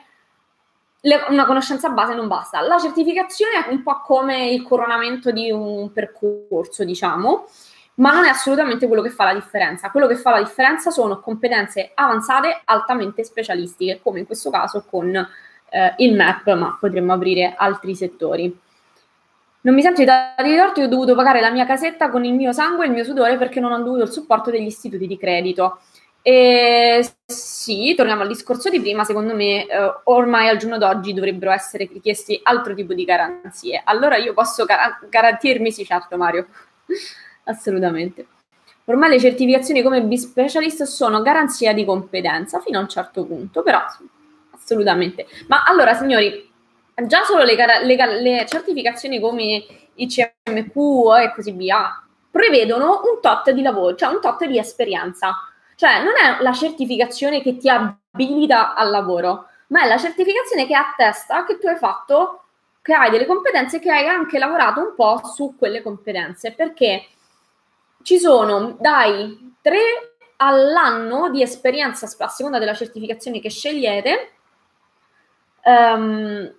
[1.01, 2.61] le, una conoscenza base non basta.
[2.61, 7.47] La certificazione è un po' come il coronamento di un percorso, diciamo,
[7.95, 9.91] ma non è assolutamente quello che fa la differenza.
[9.91, 15.27] Quello che fa la differenza sono competenze avanzate altamente specialistiche, come in questo caso con
[15.73, 18.59] eh, il MAP, ma potremmo aprire altri settori.
[19.61, 22.23] Non mi sento di dare di torto, io ho dovuto pagare la mia casetta con
[22.25, 25.07] il mio sangue e il mio sudore perché non ho dovuto il supporto degli istituti
[25.07, 25.79] di credito.
[26.21, 31.51] E sì, torniamo al discorso di prima, secondo me eh, ormai al giorno d'oggi dovrebbero
[31.51, 33.81] essere richiesti altro tipo di garanzie.
[33.83, 36.47] Allora io posso gar- garantirmi, sì certo Mario,
[37.45, 38.27] assolutamente.
[38.85, 43.79] Ormai le certificazioni come B-Specialist sono garanzia di competenza fino a un certo punto, però
[44.63, 45.27] assolutamente.
[45.47, 46.49] Ma allora signori,
[47.05, 50.75] già solo le, le, le certificazioni come ICMQ
[51.21, 51.97] e così via
[52.31, 55.35] prevedono un tot di lavoro, cioè un tot di esperienza.
[55.75, 60.75] Cioè non è la certificazione che ti abilita al lavoro, ma è la certificazione che
[60.75, 62.43] attesta che tu hai fatto,
[62.81, 67.05] che hai delle competenze, che hai anche lavorato un po' su quelle competenze, perché
[68.03, 69.79] ci sono dai 3
[70.37, 74.31] all'anno di esperienza, a seconda della certificazione che scegliete,
[75.63, 76.53] um,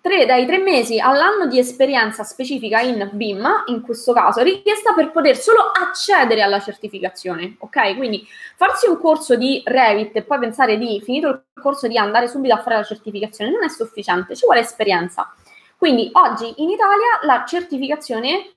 [0.00, 5.10] tre, dai tre mesi all'anno di esperienza specifica in BIM, in questo caso, richiesta per
[5.10, 7.96] poter solo accedere alla certificazione, ok?
[7.96, 12.28] Quindi farsi un corso di Revit e poi pensare di, finito il corso, di andare
[12.28, 15.32] subito a fare la certificazione non è sufficiente, ci vuole esperienza.
[15.76, 18.54] Quindi oggi in Italia la certificazione,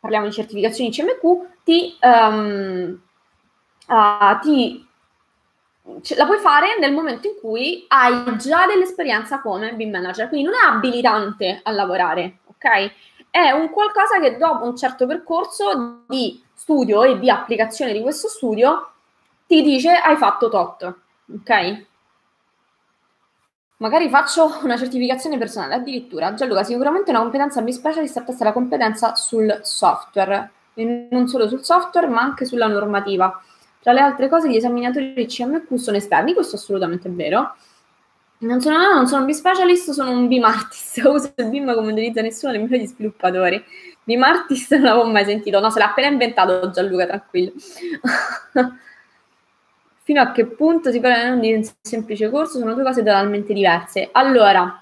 [0.00, 3.00] parliamo di certificazioni CMQ, ti, um,
[3.86, 4.84] uh, ti
[6.16, 10.56] la puoi fare nel momento in cui hai già dell'esperienza come BIM manager, quindi non
[10.56, 12.92] è abilitante a lavorare, ok?
[13.30, 18.28] È un qualcosa che dopo un certo percorso di studio e di applicazione di questo
[18.28, 18.90] studio
[19.46, 20.94] ti dice hai fatto tot,
[21.34, 21.86] ok?
[23.78, 26.34] Magari faccio una certificazione personale, addirittura.
[26.34, 31.64] Gianluca, sicuramente una competenza BIM specialist attesta la competenza sul software, e non solo sul
[31.64, 33.42] software, ma anche sulla normativa.
[33.82, 37.56] Tra le altre cose, gli esaminatori CMQ sono esterni, questo è assolutamente vero.
[38.38, 41.02] Non sono, no, non sono un B-specialist, sono un BIM artist.
[41.06, 43.62] Uso il BIM come utilizza nessuno dei miei sviluppatori.
[44.04, 45.58] BIM artist non l'avevo mai sentito.
[45.58, 47.52] No, se l'ha appena inventato Gianluca, tranquillo.
[50.04, 52.58] Fino a che punto si parla di un semplice corso?
[52.58, 54.08] Sono due cose totalmente diverse.
[54.12, 54.80] Allora,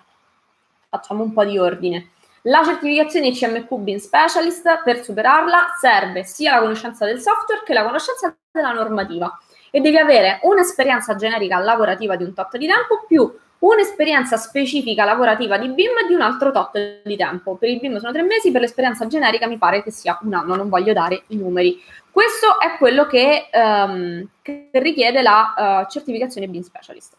[0.90, 2.10] facciamo un po' di ordine.
[2.44, 7.84] La certificazione CMQ BIM Specialist, per superarla, serve sia la conoscenza del software che la
[7.84, 9.38] conoscenza della normativa
[9.70, 15.58] e devi avere un'esperienza generica lavorativa di un tot di tempo più un'esperienza specifica lavorativa
[15.58, 17.56] di BIM di un altro tot di tempo.
[17.56, 20.56] Per il BIM sono tre mesi, per l'esperienza generica mi pare che sia un anno,
[20.56, 21.78] non voglio dare i numeri.
[22.10, 27.16] Questo è quello che, um, che richiede la uh, certificazione BIM Specialist.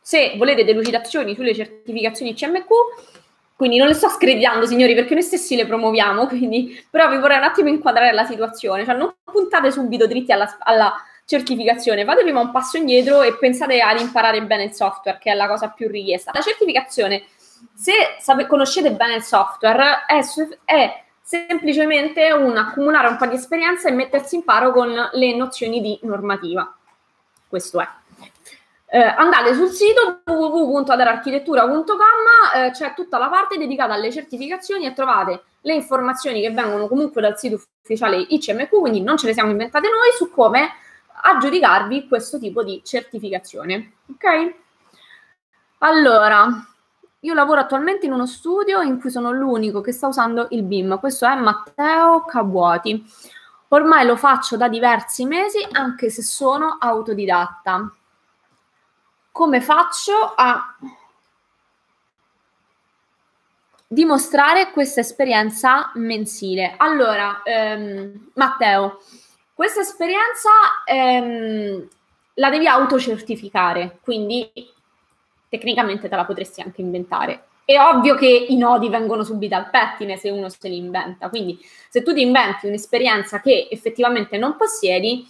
[0.00, 2.66] Se volete delucidazioni sulle certificazioni CMQ,
[3.62, 7.38] quindi non le sto screditando, signori, perché noi stessi le promuoviamo, quindi, però vi vorrei
[7.38, 10.92] un attimo inquadrare la situazione, cioè non puntate subito dritti alla, alla
[11.24, 15.34] certificazione, fate prima un passo indietro e pensate ad imparare bene il software, che è
[15.36, 16.32] la cosa più richiesta.
[16.34, 17.22] La certificazione,
[17.72, 20.18] se sape, conoscete bene il software, è,
[20.64, 25.80] è semplicemente un accumulare un po' di esperienza e mettersi in paro con le nozioni
[25.80, 26.74] di normativa.
[27.46, 27.86] Questo è.
[28.94, 31.96] Eh, andate sul sito www.adararchitettura.com,
[32.56, 37.22] eh, c'è tutta la parte dedicata alle certificazioni e trovate le informazioni che vengono comunque
[37.22, 40.72] dal sito ufficiale ICMQ, quindi non ce le siamo inventate noi, su come
[41.22, 43.92] aggiudicarvi questo tipo di certificazione.
[44.10, 44.54] Ok?
[45.78, 46.48] Allora,
[47.20, 51.00] io lavoro attualmente in uno studio in cui sono l'unico che sta usando il BIM.
[51.00, 53.02] Questo è Matteo Cabuoti.
[53.68, 57.90] Ormai lo faccio da diversi mesi, anche se sono autodidatta
[59.32, 60.76] come faccio a
[63.88, 66.74] dimostrare questa esperienza mensile?
[66.76, 69.00] Allora, ehm, Matteo,
[69.54, 70.50] questa esperienza
[70.84, 71.88] ehm,
[72.34, 74.50] la devi autocertificare, quindi
[75.48, 77.46] tecnicamente te la potresti anche inventare.
[77.64, 81.58] È ovvio che i nodi vengono subito al pettine se uno se li inventa, quindi
[81.88, 85.28] se tu ti inventi un'esperienza che effettivamente non possiedi,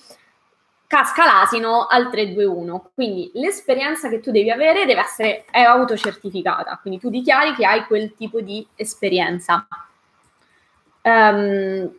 [0.93, 2.91] casca l'asino al 321.
[2.95, 7.87] Quindi l'esperienza che tu devi avere deve essere è autocertificata, quindi tu dichiari che hai
[7.87, 9.67] quel tipo di esperienza.
[11.01, 11.91] Um,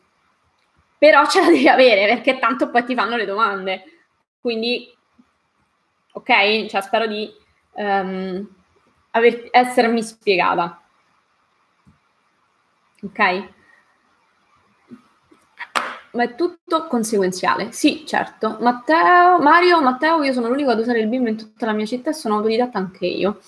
[0.99, 3.84] però ce la devi avere perché tanto poi ti fanno le domande.
[4.39, 4.95] Quindi,
[6.12, 7.34] ok, cioè, spero di
[7.71, 8.47] um,
[9.10, 10.79] aver, essermi spiegata.
[13.01, 13.49] Ok?
[16.13, 17.71] Ma è tutto conseguenziale.
[17.71, 18.58] Sì, certo.
[18.60, 22.12] Matteo, Mario, Matteo, io sono l'unico ad usare il BIM in tutta la mia città
[22.12, 23.39] e sono autodidatta anche io.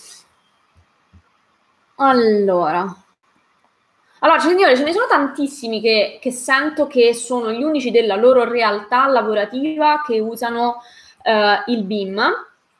[1.95, 3.03] Allora.
[4.19, 8.43] Allora, signore, ce ne sono tantissimi che, che, sento che sono gli unici della loro
[8.43, 10.81] realtà lavorativa che usano
[11.23, 12.19] uh, il BIM.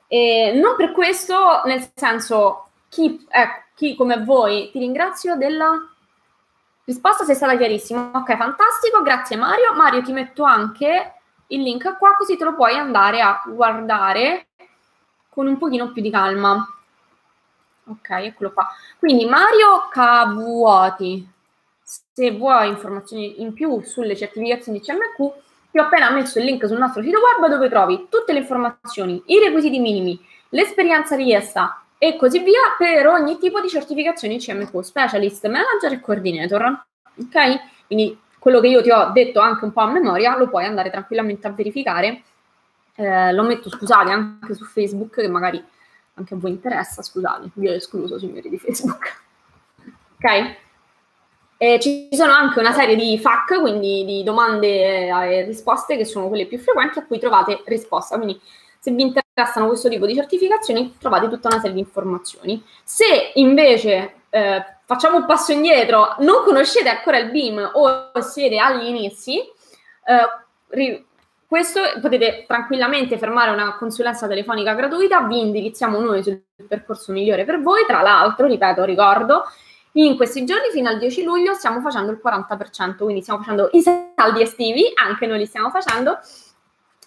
[0.07, 5.94] E non per questo, nel senso, chi, eh, chi come voi, ti ringrazio della
[6.85, 8.11] Risposta sei stata chiarissima.
[8.13, 9.73] Ok, fantastico, grazie Mario.
[9.73, 11.13] Mario ti metto anche
[11.47, 14.47] il link qua così te lo puoi andare a guardare
[15.29, 16.63] con un pochino più di calma.
[17.87, 18.67] Ok, eccolo qua.
[18.99, 21.27] Quindi Mario Cavuoti,
[21.81, 25.33] se vuoi informazioni in più sulle certificazioni CMQ,
[25.71, 29.21] ti ho appena messo il link sul nostro sito web dove trovi tutte le informazioni,
[29.25, 35.47] i requisiti minimi, l'esperienza richiesta, e così via per ogni tipo di certificazioni CMQ, Specialist,
[35.47, 36.85] Manager e Coordinator.
[37.17, 37.87] Ok?
[37.87, 40.91] Quindi quello che io ti ho detto anche un po' a memoria lo puoi andare
[40.91, 42.21] tranquillamente a verificare.
[42.95, 45.63] Eh, lo metto, scusate, anche su Facebook, che magari
[46.13, 49.21] anche a voi interessa, scusate, vi ho escluso, signori di Facebook.
[50.15, 50.55] Ok?
[51.57, 56.27] E ci sono anche una serie di FAQ, quindi di domande e risposte, che sono
[56.27, 58.15] quelle più frequenti a cui trovate risposta.
[58.15, 58.39] Quindi
[58.79, 59.01] se vi
[59.35, 62.63] interessano questo tipo di certificazioni trovate tutta una serie di informazioni.
[62.85, 68.85] Se invece eh, facciamo un passo indietro, non conoscete ancora il BIM o siete agli
[68.85, 71.03] inizi, eh,
[71.45, 77.61] questo potete tranquillamente fermare una consulenza telefonica gratuita, vi indirizziamo noi sul percorso migliore per
[77.61, 77.85] voi.
[77.85, 79.43] Tra l'altro, ripeto, ricordo,
[79.93, 83.81] in questi giorni fino al 10 luglio stiamo facendo il 40%, quindi stiamo facendo i
[83.81, 86.19] saldi estivi, anche noi li stiamo facendo,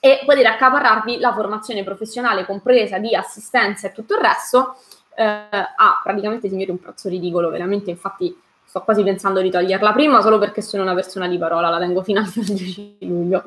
[0.01, 4.77] e potete accaparrarvi la formazione professionale compresa di assistenza e tutto il resto
[5.15, 10.21] eh, a praticamente signori un prezzo ridicolo, veramente, infatti sto quasi pensando di toglierla prima
[10.21, 13.43] solo perché sono una persona di parola, la tengo fino al 10 luglio.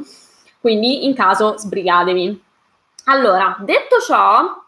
[0.60, 2.44] Quindi in caso sbrigatevi.
[3.06, 4.64] Allora, detto ciò,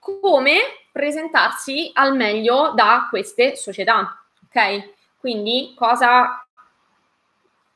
[0.00, 0.58] come
[0.90, 4.94] presentarsi al meglio da queste società, ok?
[5.20, 6.44] Quindi cosa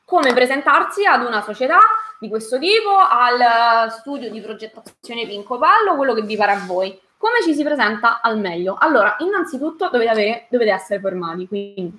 [0.05, 1.79] come presentarsi ad una società
[2.23, 6.97] di questo tipo, al studio di progettazione Pinco Pallo, quello che vi pare a voi.
[7.17, 8.77] Come ci si presenta al meglio?
[8.79, 11.93] Allora, innanzitutto dovete, avere, dovete essere formati, quindi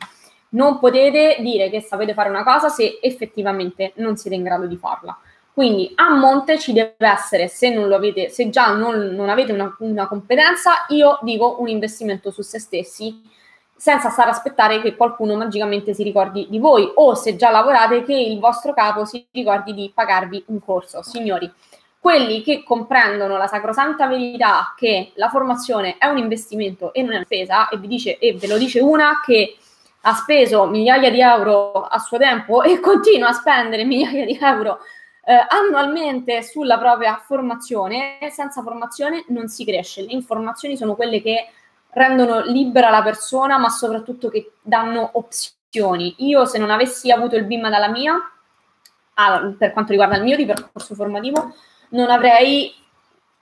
[0.50, 4.76] non potete dire che sapete fare una cosa se effettivamente non siete in grado di
[4.76, 5.14] farla.
[5.52, 9.52] Quindi a monte ci deve essere, se non lo avete, se già non, non avete
[9.52, 13.20] una, una, competenza, io dico un investimento su se stessi,
[13.84, 18.02] senza stare a aspettare che qualcuno magicamente si ricordi di voi o se già lavorate
[18.02, 21.02] che il vostro capo si ricordi di pagarvi un corso.
[21.02, 21.52] Signori,
[21.98, 27.16] quelli che comprendono la sacrosanta verità che la formazione è un investimento e non è
[27.16, 29.54] una spesa, e vi dice, e ve lo dice una che
[30.00, 34.78] ha speso migliaia di euro a suo tempo e continua a spendere migliaia di euro
[35.26, 38.16] eh, annualmente sulla propria formazione.
[38.30, 40.00] Senza formazione non si cresce.
[40.00, 41.48] Le informazioni sono quelle che
[41.94, 46.14] rendono libera la persona, ma soprattutto che danno opzioni.
[46.18, 48.14] Io, se non avessi avuto il BIM dalla mia,
[49.14, 51.54] ah, per quanto riguarda il mio percorso formativo,
[51.90, 52.74] non avrei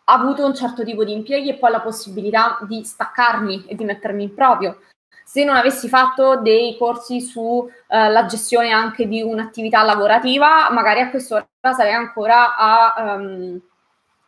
[0.05, 4.23] avuto un certo tipo di impieghi e poi la possibilità di staccarmi e di mettermi
[4.23, 4.79] in proprio
[5.33, 11.09] se non avessi fatto dei corsi sulla uh, gestione anche di un'attività lavorativa, magari a
[11.09, 13.59] quest'ora sarei ancora a, um,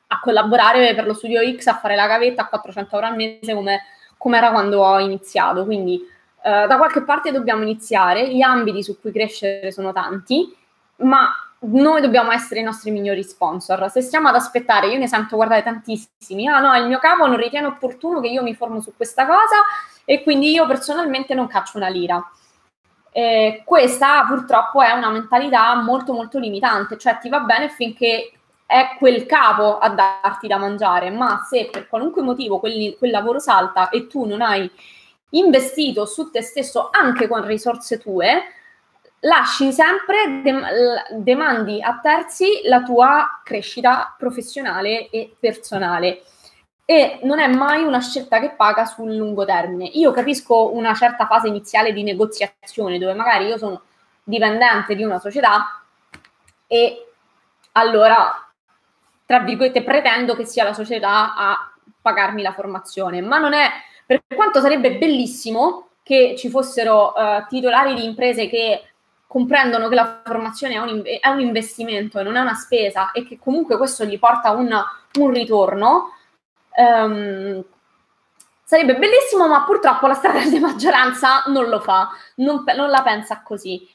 [0.07, 3.53] a, collaborare per lo studio X, a fare la gavetta a 400 euro al mese
[3.53, 3.83] come,
[4.25, 5.67] come era quando ho iniziato.
[5.67, 10.51] Quindi uh, da qualche parte dobbiamo iniziare, gli ambiti su cui crescere sono tanti,
[11.01, 11.29] ma
[11.67, 13.91] noi dobbiamo essere i nostri migliori sponsor.
[13.91, 17.37] Se stiamo ad aspettare, io ne sento guardare tantissimi, ah no, il mio capo non
[17.37, 19.63] ritiene opportuno che io mi formo su questa cosa
[20.07, 22.27] e quindi io personalmente non caccio una lira.
[23.13, 28.33] Eh, questa purtroppo è una mentalità molto molto limitante, cioè ti va bene finché
[28.67, 33.39] è quel capo a darti da mangiare, ma se per qualunque motivo quel, quel lavoro
[33.39, 34.71] salta e tu non hai
[35.31, 38.43] investito su te stesso anche con risorse tue,
[39.21, 40.67] lasci sempre, dem-
[41.19, 46.23] demandi a terzi la tua crescita professionale e personale
[46.87, 49.87] e non è mai una scelta che paga sul lungo termine.
[49.95, 53.83] Io capisco una certa fase iniziale di negoziazione dove magari io sono
[54.23, 55.83] dipendente di una società
[56.67, 57.07] e
[57.77, 58.44] allora,
[59.27, 63.69] tra virgolette, pretendo che sia la società a pagarmi la formazione, ma non è,
[64.05, 68.83] per quanto sarebbe bellissimo che ci fossero uh, titolari di imprese che
[69.27, 73.27] comprendono che la formazione è un, è un, investimento e non è una spesa e
[73.27, 74.71] che comunque questo gli porta un,
[75.19, 76.11] un ritorno,
[76.77, 77.65] Um,
[78.65, 83.89] sarebbe bellissimo, ma purtroppo la stragrande maggioranza non lo fa, non, non, la pensa così.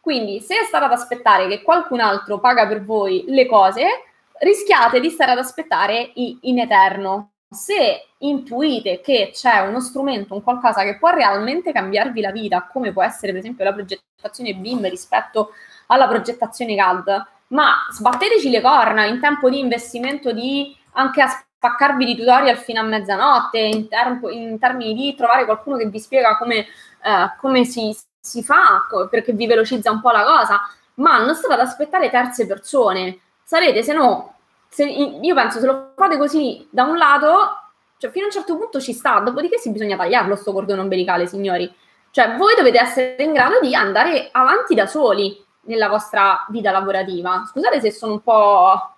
[0.00, 3.86] Quindi, se state ad aspettare che qualcun altro paga per voi le cose,
[4.40, 7.32] rischiate di stare ad aspettare in eterno.
[7.48, 12.92] Se intuite che c'è uno strumento, un qualcosa che può realmente cambiarvi la vita, come
[12.92, 15.50] può essere per esempio la progettazione BIM rispetto
[15.86, 22.04] alla progettazione CAD, ma sbatteteci le corna in tempo di investimento di anche aspettare spaccarvi
[22.04, 26.36] di tutorial fino a mezzanotte in, ter- in termini di trovare qualcuno che vi spiega
[26.36, 30.60] come, eh, come si, si, fa, perché vi velocizza un po' la cosa,
[30.94, 33.20] ma non state ad aspettare terze persone.
[33.48, 34.34] Sarete, se no,
[34.66, 37.60] se, io penso se lo fate così da un lato,
[37.96, 41.28] cioè fino a un certo punto ci sta, dopodiché si bisogna tagliarlo sto cordone ombelicale,
[41.28, 41.72] signori.
[42.10, 47.44] Cioè voi dovete essere in grado di andare avanti da soli nella vostra vita lavorativa.
[47.48, 48.96] Scusate se sono un po'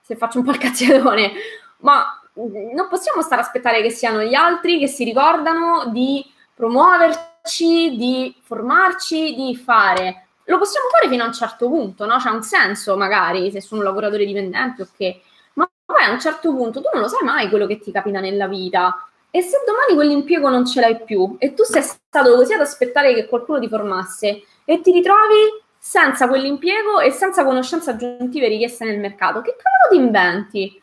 [0.00, 1.32] se faccio un po' il cazziatone,
[1.78, 7.96] ma non possiamo stare a aspettare che siano gli altri che si ricordano di promuoverci,
[7.96, 10.25] di formarci, di fare.
[10.48, 12.18] Lo possiamo fare fino a un certo punto, no?
[12.18, 15.22] C'è un senso magari se sono un lavoratore dipendente o che...
[15.54, 18.20] Ma poi a un certo punto tu non lo sai mai quello che ti capita
[18.20, 19.08] nella vita.
[19.30, 23.12] E se domani quell'impiego non ce l'hai più e tu sei stato così ad aspettare
[23.12, 28.98] che qualcuno ti formasse e ti ritrovi senza quell'impiego e senza conoscenze aggiuntive richieste nel
[28.98, 30.82] mercato, che cavolo ti inventi?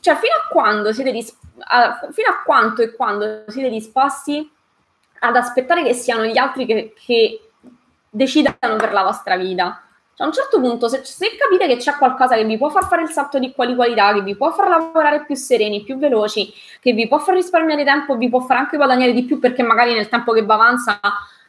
[0.00, 4.50] Cioè, fino a quando siete dis- a, fino a quanto e quando siete disposti
[5.20, 7.49] ad aspettare che siano gli altri che, che
[8.10, 9.82] decidano per la vostra vita?
[10.14, 12.86] Cioè, a un certo punto, se, se, capite che c'è qualcosa che vi può far
[12.86, 16.52] fare il salto di quali qualità, che vi può far lavorare più sereni, più veloci,
[16.80, 19.94] che vi può far risparmiare tempo, vi può far anche guadagnare di più perché magari
[19.94, 21.00] nel tempo che va avanza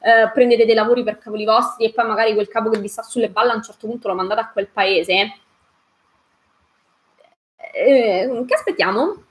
[0.02, 3.02] eh, prendete dei lavori per cavoli vostri e poi magari quel capo che vi sta
[3.02, 5.34] sulle balle a un certo punto lo mandate a quel paese,
[7.74, 9.24] eh, che aspettiamo?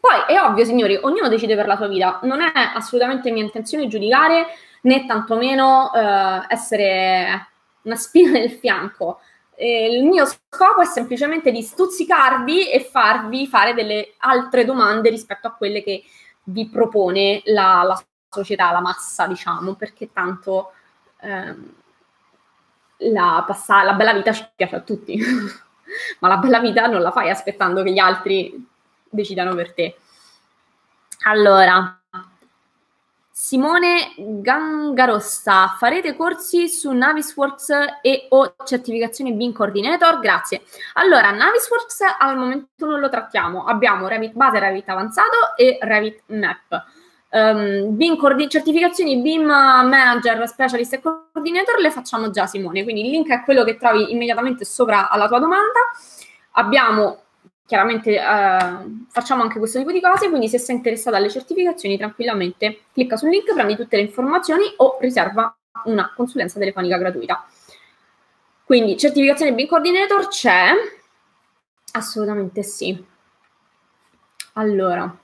[0.00, 2.20] Poi è ovvio, signori, ognuno decide per la sua vita.
[2.22, 4.46] Non è assolutamente mia intenzione giudicare
[4.84, 7.48] né tantomeno eh, essere
[7.82, 9.20] una spina nel fianco.
[9.56, 15.46] Eh, il mio scopo è semplicemente di stuzzicarvi e farvi fare delle altre domande rispetto
[15.46, 16.02] a quelle che
[16.44, 20.72] vi propone la, la società, la massa, diciamo, perché tanto
[21.20, 21.74] ehm,
[23.12, 25.16] la, passa- la bella vita ci piace a tutti,
[26.20, 28.66] ma la bella vita non la fai aspettando che gli altri
[29.08, 29.96] decidano per te.
[31.26, 31.98] Allora,
[33.36, 37.68] Simone Gangarossa, farete corsi su Navisworks
[38.00, 40.20] e o certificazione BIM Coordinator?
[40.20, 40.62] Grazie.
[40.92, 46.84] Allora, Navisworks al momento non lo trattiamo, abbiamo Revit base, Revit avanzato e Revit Map.
[47.30, 53.10] Um, BIM coordi- certificazioni BIM Manager, Specialist e Coordinator le facciamo già Simone, quindi il
[53.10, 55.80] link è quello che trovi immediatamente sopra alla tua domanda.
[56.52, 57.23] Abbiamo
[57.66, 62.80] chiaramente uh, facciamo anche questo tipo di cose, quindi se sei interessato alle certificazioni tranquillamente
[62.92, 65.54] clicca sul link, prendi tutte le informazioni o riserva
[65.84, 67.46] una consulenza telefonica gratuita.
[68.64, 70.72] Quindi certificazione BIM Coordinator c'è?
[71.92, 73.04] Assolutamente sì.
[74.54, 75.14] Allora,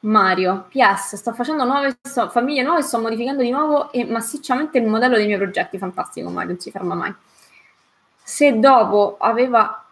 [0.00, 4.86] Mario, PS, sto facendo nuove sto, famiglie nuove, sto modificando di nuovo e massicciamente il
[4.86, 5.78] modello dei miei progetti.
[5.78, 7.14] Fantastico, Mario, non si ferma mai.
[8.22, 9.83] Se dopo aveva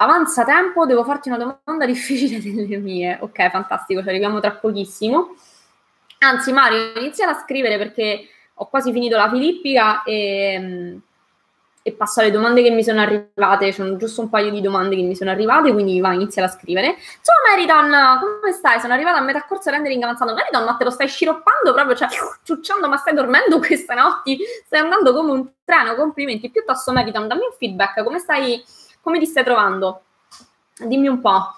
[0.00, 3.18] avanza tempo, devo farti una domanda difficile delle mie.
[3.20, 5.34] Ok, fantastico, ci arriviamo tra pochissimo.
[6.18, 11.00] Anzi, Mario, inizia a scrivere perché ho quasi finito la filippica e
[11.82, 13.72] e passo alle domande che mi sono arrivate.
[13.72, 16.96] Sono giusto un paio di domande che mi sono arrivate, quindi va, inizia a scrivere.
[17.22, 18.80] Ciao Meriton, come stai?
[18.80, 20.34] Sono arrivata a metà corso rendering avanzato.
[20.34, 22.08] Meriton, ma te lo stai sciroppando proprio, cioè
[22.42, 24.38] ciucciando, ma stai dormendo queste notti?
[24.66, 26.50] Stai andando come un treno, complimenti.
[26.50, 28.62] Piuttosto Meriton, dammi un feedback, come stai,
[29.00, 30.02] come ti stai trovando?
[30.78, 31.54] Dimmi un po'.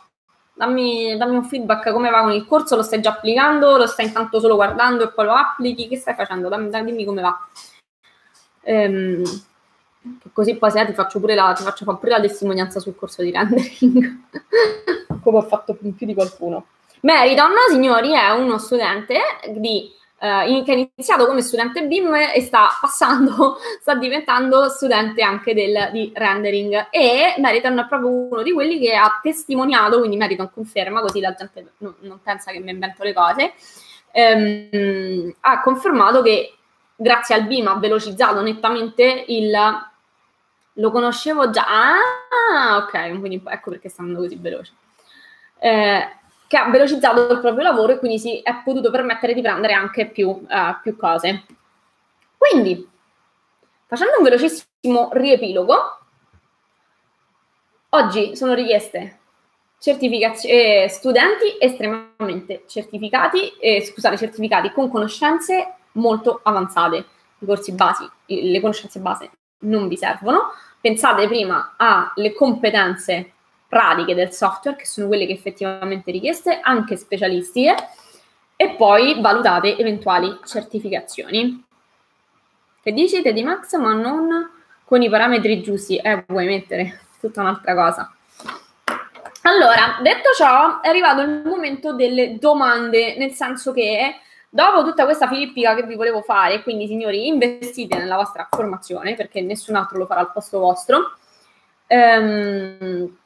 [0.54, 2.76] Dammi, dammi, un feedback, come va con il corso?
[2.76, 3.76] Lo stai già applicando?
[3.76, 5.88] Lo stai intanto solo guardando e poi lo applichi?
[5.88, 6.48] Che stai facendo?
[6.48, 7.48] Dammi, dimmi come va.
[8.62, 9.22] Ehm,
[10.32, 13.30] così poi se ti faccio pure la, ti faccio pure la testimonianza sul corso di
[13.30, 14.20] rendering,
[15.22, 16.66] come ho fatto più di qualcuno.
[17.00, 19.18] Meriton, signori, è uno studente
[19.48, 19.90] di,
[20.22, 25.88] eh, che ha iniziato come studente BIM e sta passando, sta diventando studente anche del,
[25.90, 31.00] di rendering e Meriton è proprio uno di quelli che ha testimoniato, quindi Meriton conferma,
[31.00, 33.52] così la gente non, non pensa che mi invento le cose,
[34.12, 36.54] ehm, ha confermato che
[36.94, 39.50] grazie al BIM ha velocizzato nettamente il
[40.76, 41.66] lo conoscevo già.
[41.66, 44.72] Ah, ok, quindi ecco perché sta andando così veloce.
[45.58, 46.08] Eh,
[46.52, 50.04] che ha velocizzato il proprio lavoro e quindi si è potuto permettere di prendere anche
[50.04, 51.44] più, uh, più cose.
[52.36, 52.86] Quindi,
[53.86, 55.98] facendo un velocissimo riepilogo,
[57.88, 59.20] oggi sono richieste
[59.82, 67.06] eh, studenti estremamente certificati, eh, scusate, certificati con conoscenze molto avanzate.
[67.38, 69.30] I corsi basi, le conoscenze base
[69.60, 70.52] non vi servono.
[70.82, 73.32] Pensate prima alle competenze
[73.72, 77.74] pratiche del software, che sono quelle che effettivamente richieste, anche specialistiche,
[78.54, 81.64] e poi valutate eventuali certificazioni.
[82.82, 84.50] Che dici, di Max, ma non
[84.84, 85.96] con i parametri giusti?
[85.96, 88.14] Eh, vuoi mettere tutta un'altra cosa.
[89.44, 94.16] Allora, detto ciò, è arrivato il momento delle domande, nel senso che
[94.54, 99.40] Dopo tutta questa filippica che vi volevo fare, quindi signori, investite nella vostra formazione perché
[99.40, 101.16] nessun altro lo farà al posto vostro.
[101.86, 103.16] Ehm,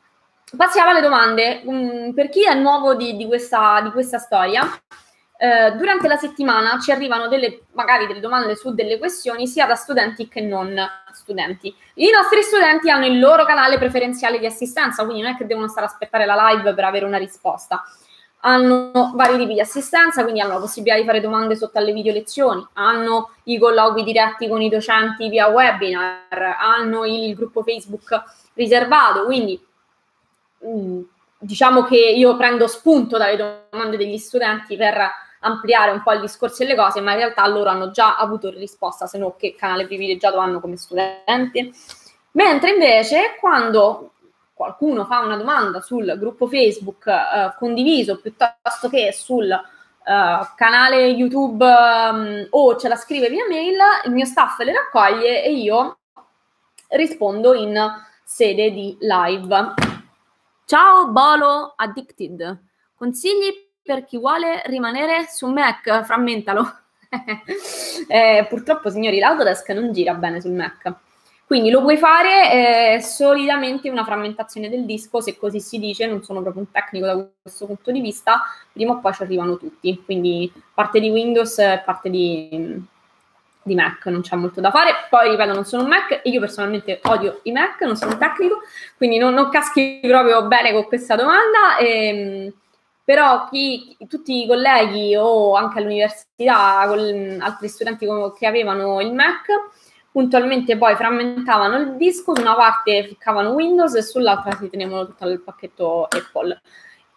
[0.56, 1.62] passiamo alle domande.
[1.64, 4.62] Um, per chi è nuovo di, di, questa, di questa, storia,
[5.38, 9.74] eh, durante la settimana ci arrivano delle, magari delle domande su delle questioni sia da
[9.74, 10.78] studenti che non
[11.12, 11.74] studenti.
[11.94, 15.68] I nostri studenti hanno il loro canale preferenziale di assistenza, quindi non è che devono
[15.68, 17.82] stare a aspettare la live per avere una risposta
[18.46, 22.12] hanno vari tipi di assistenza, quindi hanno la possibilità di fare domande sotto alle video
[22.12, 28.22] lezioni, hanno i colloqui diretti con i docenti via webinar, hanno il gruppo Facebook
[28.54, 29.74] riservato, quindi mm,
[31.38, 36.62] diciamo che io prendo spunto dalle domande degli studenti per ampliare un po' il discorso
[36.62, 39.86] e le cose, ma in realtà loro hanno già avuto risposta, se no che canale
[39.86, 41.72] privilegiato hanno come studenti.
[42.32, 44.12] Mentre invece quando
[44.52, 51.64] qualcuno fa una domanda sul gruppo Facebook eh, condiviso piuttosto che sul eh, canale YouTube
[51.64, 55.98] um, o ce la scrive via mail, il mio staff le raccoglie e io
[56.88, 57.78] rispondo in
[58.24, 59.85] sede di live.
[60.68, 62.60] Ciao Bolo Addicted,
[62.96, 66.64] consigli per chi vuole rimanere su Mac, frammentalo.
[68.08, 70.92] eh, purtroppo signori l'Autodesk non gira bene sul Mac.
[71.46, 76.24] Quindi lo puoi fare eh, solidamente una frammentazione del disco, se così si dice, non
[76.24, 78.42] sono proprio un tecnico da questo punto di vista,
[78.72, 82.84] prima o poi ci arrivano tutti, quindi parte di Windows e parte di,
[83.66, 84.92] di Mac, non c'è molto da fare.
[85.10, 88.18] Poi ripeto, non sono un Mac e io personalmente odio i Mac, non sono un
[88.18, 88.60] tecnico,
[88.96, 91.76] quindi non, non caschi proprio bene con questa domanda.
[91.80, 92.52] Ehm,
[93.04, 98.06] però chi, tutti i colleghi o anche all'università, con altri studenti
[98.38, 99.46] che avevano il Mac,
[100.10, 105.28] puntualmente poi frammentavano il disco, su una parte ficcavano Windows e sull'altra si tenevano tutto
[105.28, 106.60] il pacchetto Apple.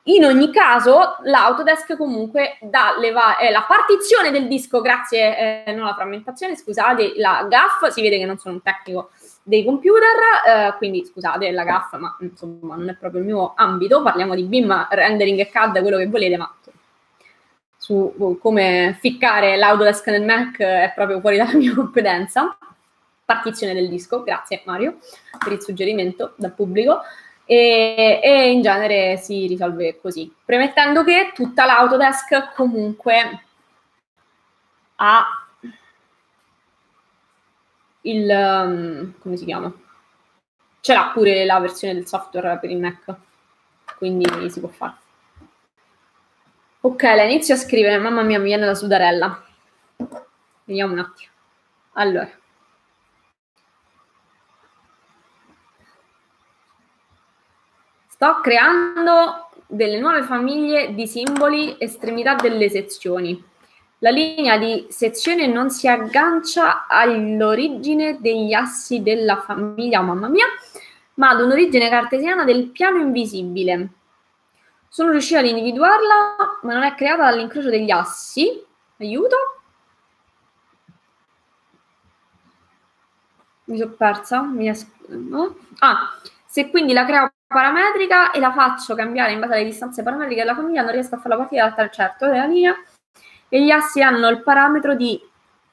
[0.10, 5.72] In ogni caso, l'Autodesk comunque dà le va- eh, la partizione del disco, grazie, eh,
[5.74, 9.12] non la frammentazione, scusate, la GAF, si vede che non sono un tecnico
[9.44, 10.16] dei computer,
[10.48, 14.44] eh, quindi scusate la GAF, ma insomma non è proprio il mio ambito, parliamo di
[14.44, 16.52] BIM, rendering e CAD, quello che volete, ma
[17.78, 22.58] su come ficcare l'Autodesk nel Mac è proprio fuori dalla mia competenza.
[23.26, 24.98] Partizione del disco, grazie Mario
[25.38, 27.02] per il suggerimento dal pubblico,
[27.52, 33.44] e, e in genere si risolve così, premettendo che tutta l'Autodesk comunque
[34.98, 35.48] ha
[38.02, 39.74] il, um, come si chiama?
[40.80, 43.16] Ce l'ha pure la versione del software per il Mac,
[43.98, 44.98] quindi si può fare.
[46.82, 49.44] Ok, la inizio a scrivere, mamma mia mi viene la sudarella.
[50.66, 51.32] Vediamo un attimo.
[51.94, 52.39] Allora.
[58.22, 63.42] Sto creando delle nuove famiglie di simboli estremità delle sezioni.
[64.00, 70.48] La linea di sezione non si aggancia all'origine degli assi della famiglia, oh, mamma mia,
[71.14, 73.88] ma ad un'origine cartesiana del piano invisibile.
[74.90, 78.62] Sono riuscita ad individuarla, ma non è creata dall'incrocio degli assi.
[78.98, 79.38] Aiuto?
[83.64, 84.42] Mi sono persa?
[84.42, 85.56] Mi es- no?
[85.78, 90.42] Ah, se quindi la creo parametrica e la faccio cambiare in base alle distanze parametriche
[90.42, 92.76] della famiglia, non riesco a farla partire dal certo della linea
[93.50, 95.20] e gli assi hanno il parametro di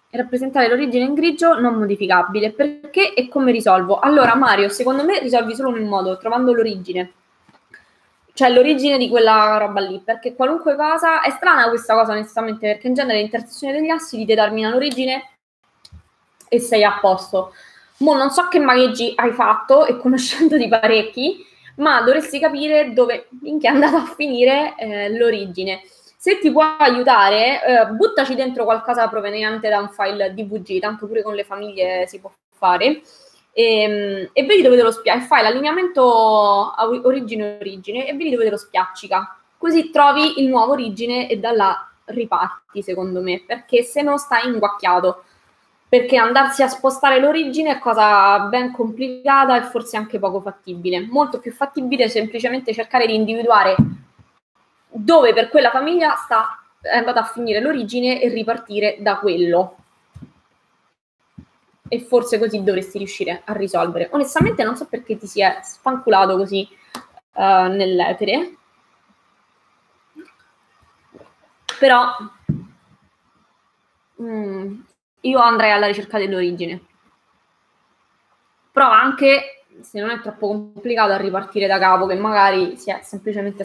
[0.09, 2.53] rappresentare l'origine in grigio non modificabile.
[2.53, 3.99] Perché e come risolvo?
[3.99, 7.13] Allora Mario, secondo me risolvi solo in un modo, trovando l'origine.
[8.33, 12.87] Cioè l'origine di quella roba lì, perché qualunque cosa, è strana questa cosa onestamente, perché
[12.89, 15.31] in genere l'intersezione degli assi ti determina l'origine
[16.49, 17.53] e sei a posto.
[17.99, 21.45] Mo non so che magheggi hai fatto e conoscendo di parecchi,
[21.77, 23.29] ma dovresti capire dove
[23.61, 25.83] è andata a finire eh, l'origine.
[26.17, 31.23] Se ti può aiutare, eh, buttaci dentro qualcosa proveniente da un file DVG, tanto pure
[31.23, 33.01] con le famiglie si può fare,
[33.53, 36.03] e, ehm, e vedi dove te lo spiaccica, fai l'allineamento
[37.07, 39.39] origine-origine e vedi dove te lo spiaccica.
[39.57, 44.47] Così trovi il nuovo origine e da là riparti, secondo me, perché se no stai
[44.47, 45.25] inguacchiato
[45.89, 51.07] perché andarsi a spostare l'origine è cosa ben complicata e forse anche poco fattibile.
[51.07, 53.77] Molto più fattibile è semplicemente cercare di individuare
[54.89, 59.77] dove per quella famiglia sta è andata a finire l'origine e ripartire da quello.
[61.89, 64.09] E forse così dovresti riuscire a risolvere.
[64.13, 66.69] Onestamente non so perché ti sia spanculato così
[67.35, 68.57] uh, nell'etere.
[71.79, 72.07] Però
[74.23, 74.81] mm,
[75.21, 76.81] io andrei alla ricerca dell'origine.
[78.71, 83.01] Prova anche, se non è troppo complicato, a ripartire da capo, che magari si è
[83.03, 83.65] semplicemente...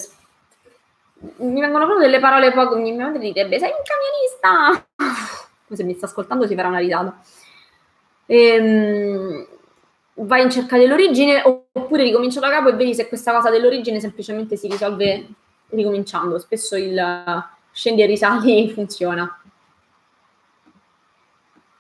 [1.38, 2.78] Mi vengono proprio delle parole poco...
[2.78, 4.88] Mia madre direbbe, sei un camionista!
[5.76, 7.18] Se mi sta ascoltando si farà una risata.
[8.26, 9.48] Ehm,
[10.16, 14.58] vai in cerca dell'origine oppure ricomincio da capo e vedi se questa cosa dell'origine semplicemente
[14.58, 15.28] si risolve
[15.70, 16.40] ricominciando.
[16.40, 17.02] Spesso il
[17.72, 19.41] scendi e risali funziona.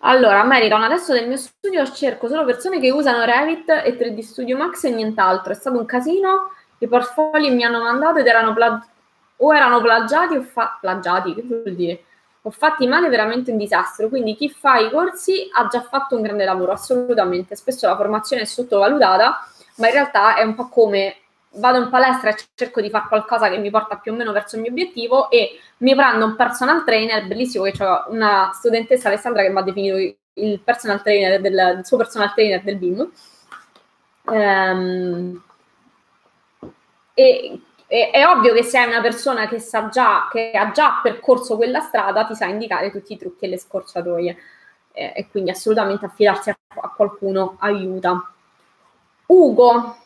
[0.03, 4.57] Allora, Meriton, adesso nel mio studio cerco solo persone che usano Revit e 3D Studio
[4.57, 5.51] Max e nient'altro.
[5.51, 8.83] È stato un casino, i portfolio mi hanno mandato ed erano plag-
[9.37, 12.03] o erano plagiati o fa- plagiati, che vuol dire?
[12.43, 16.23] Ho fatti male veramente un disastro, quindi chi fa i corsi ha già fatto un
[16.23, 17.55] grande lavoro, assolutamente.
[17.55, 21.17] Spesso la formazione è sottovalutata, ma in realtà è un po' come
[21.53, 24.55] vado in palestra e cerco di fare qualcosa che mi porta più o meno verso
[24.55, 29.41] il mio obiettivo e mi prendo un personal trainer, bellissimo che ho una studentessa Alessandra
[29.41, 33.11] che mi ha definito il personal trainer del, il suo personal trainer del BIM.
[34.31, 35.43] Ehm,
[37.13, 41.57] e, è ovvio che se hai una persona che sa già, che ha già percorso
[41.57, 44.37] quella strada, ti sa indicare tutti i trucchi e le scorciatoie.
[44.93, 46.57] E, e quindi assolutamente affidarsi a
[46.95, 48.31] qualcuno aiuta.
[49.25, 49.97] Ugo,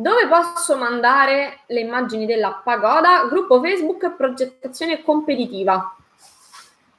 [0.00, 3.26] dove posso mandare le immagini della pagoda?
[3.28, 5.94] Gruppo Facebook progettazione competitiva.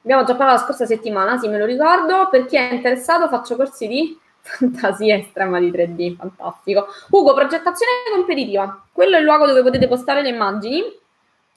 [0.02, 2.28] Abbiamo già parlato la scorsa settimana, sì, me lo ricordo.
[2.30, 6.86] Per chi è interessato faccio corsi di fantasia estrema di 3D, fantastico.
[7.10, 8.84] Ugo, progettazione competitiva.
[8.92, 10.82] Quello è il luogo dove potete postare le immagini.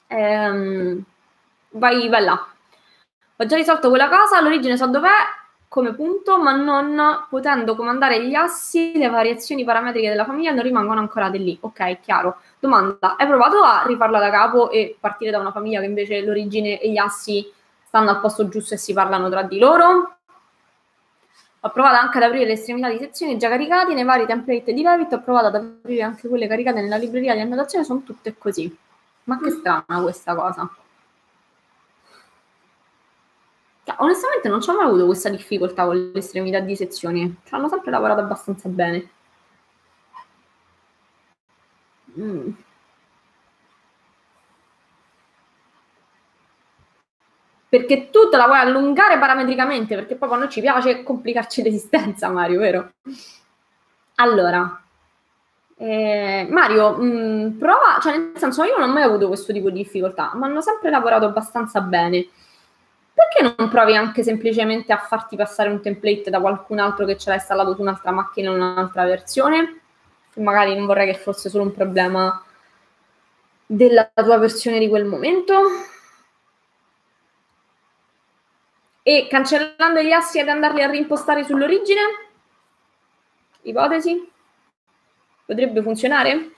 [0.08, 1.04] Ehm,
[1.70, 2.46] vai, vai là.
[3.36, 5.14] Ho già risolto quella cosa, l'origine so dov'è,
[5.68, 11.00] come punto, ma non potendo comandare gli assi, le variazioni parametriche della famiglia non rimangono
[11.00, 11.56] ancorate lì.
[11.60, 12.36] Ok, chiaro.
[12.58, 16.80] Domanda, hai provato a rifarla da capo e partire da una famiglia che invece l'origine
[16.80, 17.52] e gli assi
[17.84, 20.16] stanno al posto giusto e si parlano tra di loro?
[21.60, 24.82] Ho provato anche ad aprire le estremità di sezioni già caricate nei vari template di
[24.82, 28.74] Revit, ho provato ad aprire anche quelle caricate nella libreria di annotazione, sono tutte così.
[29.24, 29.58] Ma che mm.
[29.58, 30.70] strana questa cosa.
[33.86, 37.54] Cioè, onestamente non ci ho mai avuto questa difficoltà con le estremità di sezioni, ci
[37.54, 39.10] hanno sempre lavorato abbastanza bene.
[42.18, 42.50] Mm.
[47.68, 52.28] perché tu te la vuoi allungare parametricamente, perché proprio a noi ci piace complicarci l'esistenza,
[52.30, 52.92] Mario, vero?
[54.16, 54.82] Allora,
[55.76, 59.70] eh, Mario, mh, mm, prova, cioè nel senso io non ho mai avuto questo tipo
[59.70, 62.26] di difficoltà, ma hanno sempre lavorato abbastanza bene.
[63.16, 67.30] Perché non provi anche semplicemente a farti passare un template da qualcun altro che ce
[67.30, 69.80] l'ha installato su un'altra macchina in un'altra versione?
[70.34, 72.44] Magari non vorrei che fosse solo un problema
[73.64, 75.54] della tua versione di quel momento.
[79.08, 82.00] e cancellando gli assi ed andarli a reimpostare sull'origine?
[83.62, 84.28] Ipotesi?
[85.44, 86.50] Potrebbe funzionare?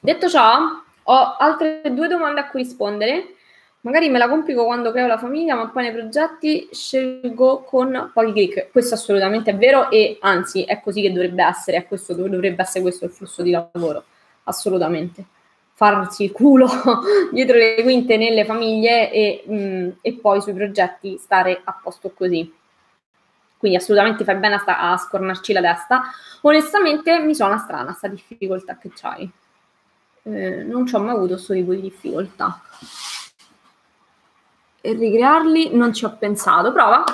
[0.00, 3.36] Detto ciò, ho altre due domande a cui rispondere.
[3.82, 8.32] Magari me la complico quando creo la famiglia, ma poi nei progetti scelgo con pochi
[8.32, 8.70] click.
[8.70, 12.80] Questo assolutamente è vero e anzi è così che dovrebbe essere, è questo, dovrebbe essere
[12.80, 14.04] questo il flusso di lavoro,
[14.44, 15.24] assolutamente
[15.74, 16.68] farsi il culo
[17.32, 22.10] dietro le quinte nelle famiglie e, mh, mm, e, poi sui progetti stare a posto
[22.10, 22.54] così.
[23.56, 26.02] Quindi assolutamente fai bene a, sta- a scornarci la testa.
[26.42, 29.28] Onestamente mi suona strana questa difficoltà che c'hai.
[30.24, 32.60] Eh, non ci ho mai avuto questo tipo di difficoltà.
[34.82, 36.72] E ricrearli non ci ho pensato.
[36.72, 37.04] Prova.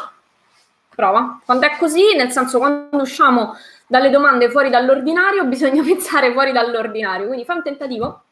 [0.94, 1.40] Prova.
[1.44, 3.54] Quando è così, nel senso quando usciamo
[3.86, 7.26] dalle domande fuori dall'ordinario, bisogna pensare fuori dall'ordinario.
[7.26, 8.22] Quindi fai un tentativo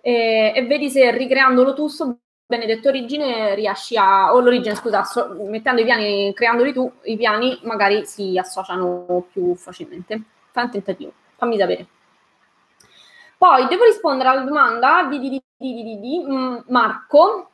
[0.00, 5.36] e, e vedi se ricreandolo tu su benedetto origine riesci a, o l'origine scusa, so,
[5.46, 10.22] mettendo i piani, creandoli tu, i piani magari si associano più facilmente.
[10.50, 11.86] Fai un tentativo, fammi sapere.
[13.36, 17.50] Poi devo rispondere alla domanda di, di, di, di mm, Marco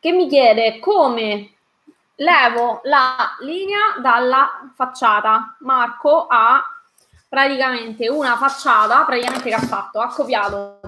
[0.00, 1.52] che mi chiede come
[2.16, 5.56] levo la linea dalla facciata.
[5.60, 6.62] Marco ha
[7.28, 10.00] praticamente una facciata, praticamente che ha fatto?
[10.00, 10.80] Ha copiato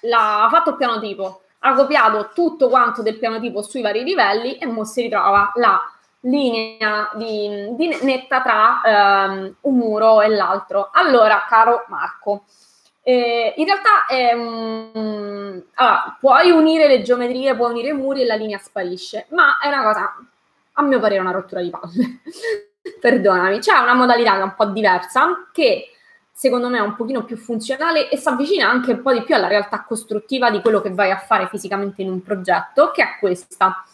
[0.00, 4.02] la, ha fatto il piano tipo, ha copiato tutto quanto del piano tipo sui vari
[4.02, 5.80] livelli e mo si ritrova la
[6.20, 10.90] linea di, di netta tra um, un muro e l'altro.
[10.92, 12.44] Allora, caro Marco,
[13.04, 18.26] eh, in realtà è, um, allora, puoi unire le geometrie, puoi unire i muri e
[18.26, 20.16] la linea sparisce, ma è una cosa,
[20.74, 22.20] a mio parere, una rottura di palle.
[23.00, 25.88] Perdonami, c'è una modalità che è un po' diversa che
[26.32, 29.34] secondo me è un pochino più funzionale e si avvicina anche un po' di più
[29.34, 33.16] alla realtà costruttiva di quello che vai a fare fisicamente in un progetto, che è
[33.18, 33.84] questa.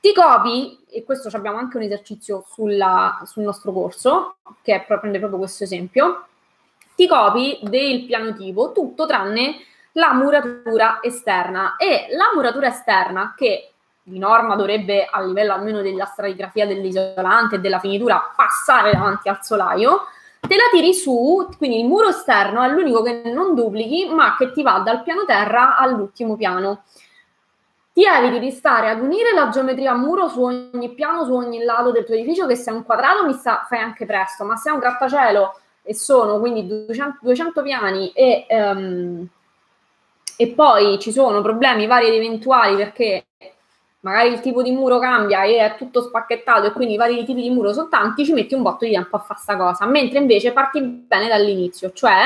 [0.00, 5.18] Ti copi, e questo abbiamo anche un esercizio sulla, sul nostro corso, che è, prende
[5.18, 6.26] proprio questo esempio,
[6.96, 9.56] ti copi del piano tipo tutto tranne
[9.92, 13.70] la muratura esterna e la muratura esterna che
[14.02, 19.38] di norma dovrebbe a livello almeno della stratigrafia dell'isolante e della finitura passare davanti al
[19.42, 20.06] solaio,
[20.40, 24.52] te la tiri su, quindi il muro esterno è l'unico che non duplichi, ma che
[24.52, 26.84] ti va dal piano terra all'ultimo piano.
[27.92, 31.90] Ti eviti di stare ad unire la geometria muro su ogni piano, su ogni lato
[31.90, 34.70] del tuo edificio, che se è un quadrato mi sta, fai anche presto, ma se
[34.70, 39.26] è un grattacielo e sono quindi 200, 200 piani e, um,
[40.36, 43.26] e poi ci sono problemi vari ed eventuali perché
[44.00, 47.40] magari il tipo di muro cambia e è tutto spacchettato e quindi i vari tipi
[47.40, 50.18] di muro sono tanti, ci metti un botto di tempo a fare sta cosa, mentre
[50.18, 52.24] invece parti bene dall'inizio, cioè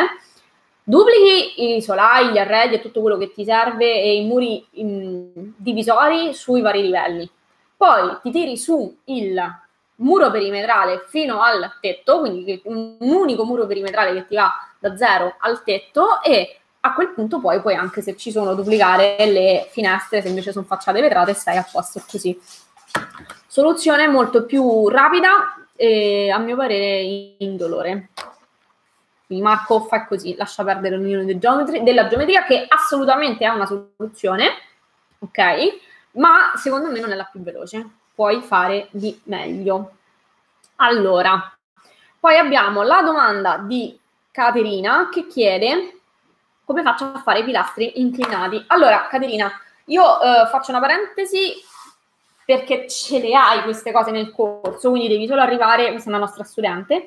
[0.82, 5.52] duplichi i solai, gli arredi e tutto quello che ti serve e i muri in,
[5.56, 7.30] divisori sui vari livelli.
[7.76, 9.40] Poi ti tiri su il
[10.01, 15.36] muro perimetrale fino al tetto, quindi un unico muro perimetrale che ti va da zero
[15.38, 20.22] al tetto e a quel punto poi puoi anche se ci sono duplicare le finestre,
[20.22, 22.38] se invece sono facciate vetrate stai a posto così.
[23.46, 28.09] Soluzione molto più rapida e a mio parere indolore.
[29.26, 34.48] Quindi Marco fa così, lascia perdere l'unione della geometria che assolutamente è una soluzione,
[35.18, 35.38] ok?
[36.12, 37.86] Ma secondo me non è la più veloce,
[38.21, 39.93] puoi fare di meglio.
[40.77, 41.57] Allora,
[42.18, 43.99] poi abbiamo la domanda di
[44.31, 46.01] Caterina che chiede
[46.66, 48.62] come faccio a fare i pilastri inclinati?
[48.66, 49.51] Allora, Caterina,
[49.87, 51.55] io eh, faccio una parentesi
[52.45, 56.23] perché ce le hai queste cose nel corso, quindi devi solo arrivare, questa è una
[56.23, 57.07] nostra studente,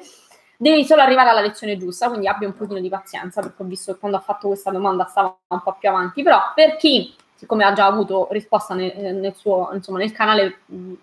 [0.57, 3.93] devi solo arrivare alla lezione giusta, quindi abbi un pochino di pazienza, perché ho visto
[3.93, 7.65] che quando ha fatto questa domanda stava un po' più avanti, però per chi, siccome
[7.65, 10.93] ha già avuto risposta nel, nel suo, insomma, nel canale mh,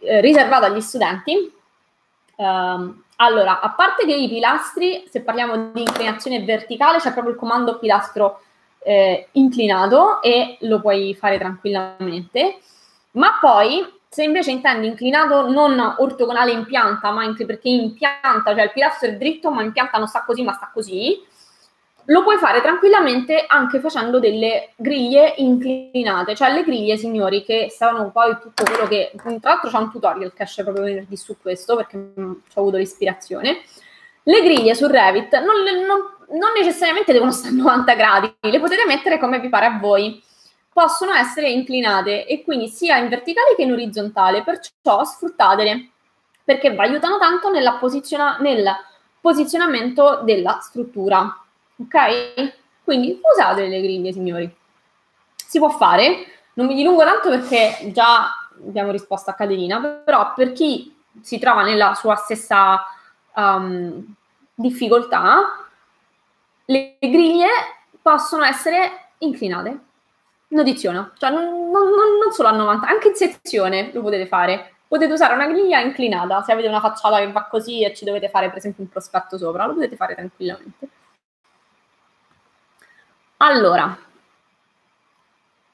[0.00, 1.52] eh, riservato agli studenti,
[2.36, 7.38] ehm, allora, a parte che i pilastri, se parliamo di inclinazione verticale, c'è proprio il
[7.38, 8.40] comando pilastro
[8.78, 12.58] eh, inclinato e lo puoi fare tranquillamente.
[13.12, 18.54] Ma poi, se invece intendi inclinato non ortogonale in pianta, ma anche perché in pianta,
[18.54, 21.22] cioè il pilastro è dritto, ma in pianta non sta così, ma sta così,
[22.06, 28.10] lo puoi fare tranquillamente anche facendo delle griglie inclinate, cioè le griglie, signori, che sono
[28.10, 29.12] poi tutto quello che...
[29.14, 33.62] Tra l'altro c'è un tutorial che esce proprio venerdì su questo, perché ho avuto l'ispirazione.
[34.24, 38.84] Le griglie su Revit non, non, non necessariamente devono stare a 90 gradi, le potete
[38.86, 40.22] mettere come vi pare a voi.
[40.72, 45.90] Possono essere inclinate e quindi sia in verticale che in orizzontale, perciò sfruttatele,
[46.42, 47.78] perché vi aiutano tanto nel
[49.20, 51.41] posizionamento della struttura
[51.84, 52.52] ok?
[52.84, 54.56] Quindi usate le griglie, signori.
[55.34, 58.30] Si può fare, non mi dilungo tanto perché già
[58.66, 62.84] abbiamo risposto a Caterina, però per chi si trova nella sua stessa
[63.34, 64.14] um,
[64.54, 65.66] difficoltà,
[66.66, 67.48] le griglie
[68.00, 69.78] possono essere inclinate.
[70.48, 74.74] Notizione, cioè non, non, non, solo a 90, anche in sezione lo potete fare.
[74.86, 78.28] Potete usare una griglia inclinata se avete una facciata che va così e ci dovete
[78.28, 80.88] fare per esempio un prospetto sopra, lo potete fare tranquillamente.
[83.44, 83.98] Allora,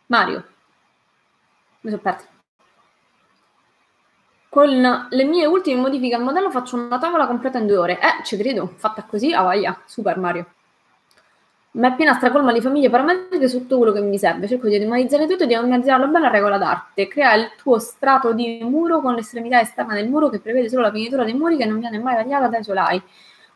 [0.07, 0.43] Mario,
[1.83, 2.27] mi sono persa.
[4.49, 7.99] Con le mie ultime modifiche al modello faccio una tavola completa in due ore.
[8.01, 10.47] Eh, ci credo, fatta così, a voglia, super Mario.
[11.73, 14.49] Ma è piena stracolma di famiglie parametriche su tutto quello che mi serve.
[14.49, 17.07] Cerco di ottimalizzare tutto e di organizzarlo bene a regola d'arte.
[17.07, 20.91] Crea il tuo strato di muro con l'estremità esterna del muro che prevede solo la
[20.91, 23.03] finitura dei muri che non viene mai tagliata dai solai.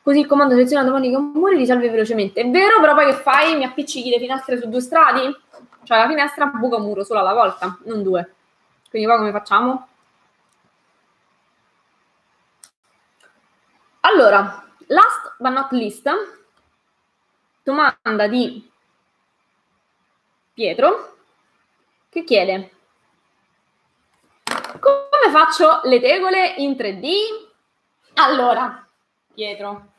[0.03, 2.41] Così il comando seleziona domani con muri risolve velocemente.
[2.41, 3.57] È vero, però poi che fai?
[3.57, 5.21] Mi appiccichi le finestre su due strati?
[5.85, 8.35] Cioè la finestra buca un muro solo alla volta, non due.
[8.91, 9.89] Quindi poi come facciamo?
[14.01, 16.11] Allora, last but not least,
[17.63, 18.69] domanda di
[20.53, 21.17] Pietro
[22.09, 22.73] che chiede
[24.81, 27.11] come faccio le tegole in 3D?
[28.15, 28.87] Allora,
[29.33, 29.92] Pietro,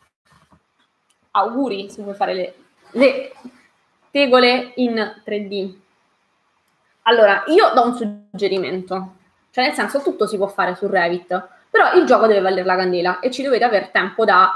[1.35, 2.55] auguri se vuoi fare le,
[2.91, 3.31] le
[4.11, 5.75] tegole in 3D.
[7.03, 9.15] Allora, io do un suggerimento,
[9.51, 12.75] cioè nel senso tutto si può fare su Revit, però il gioco deve valere la
[12.75, 14.51] candela e ci dovete avere tempo da,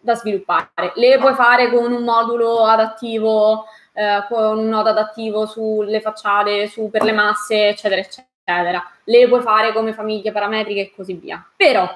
[0.00, 0.92] da sviluppare.
[0.94, 6.88] Le puoi fare con un modulo adattivo, eh, con un nodo adattivo sulle facciate, su
[6.90, 8.90] per le masse, eccetera, eccetera.
[9.04, 11.44] Le puoi fare come famiglie parametriche e così via.
[11.56, 11.86] Però,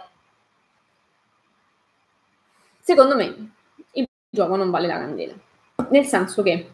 [2.80, 3.50] secondo me,
[4.38, 5.34] gioco non vale la candela.
[5.90, 6.70] Nel senso che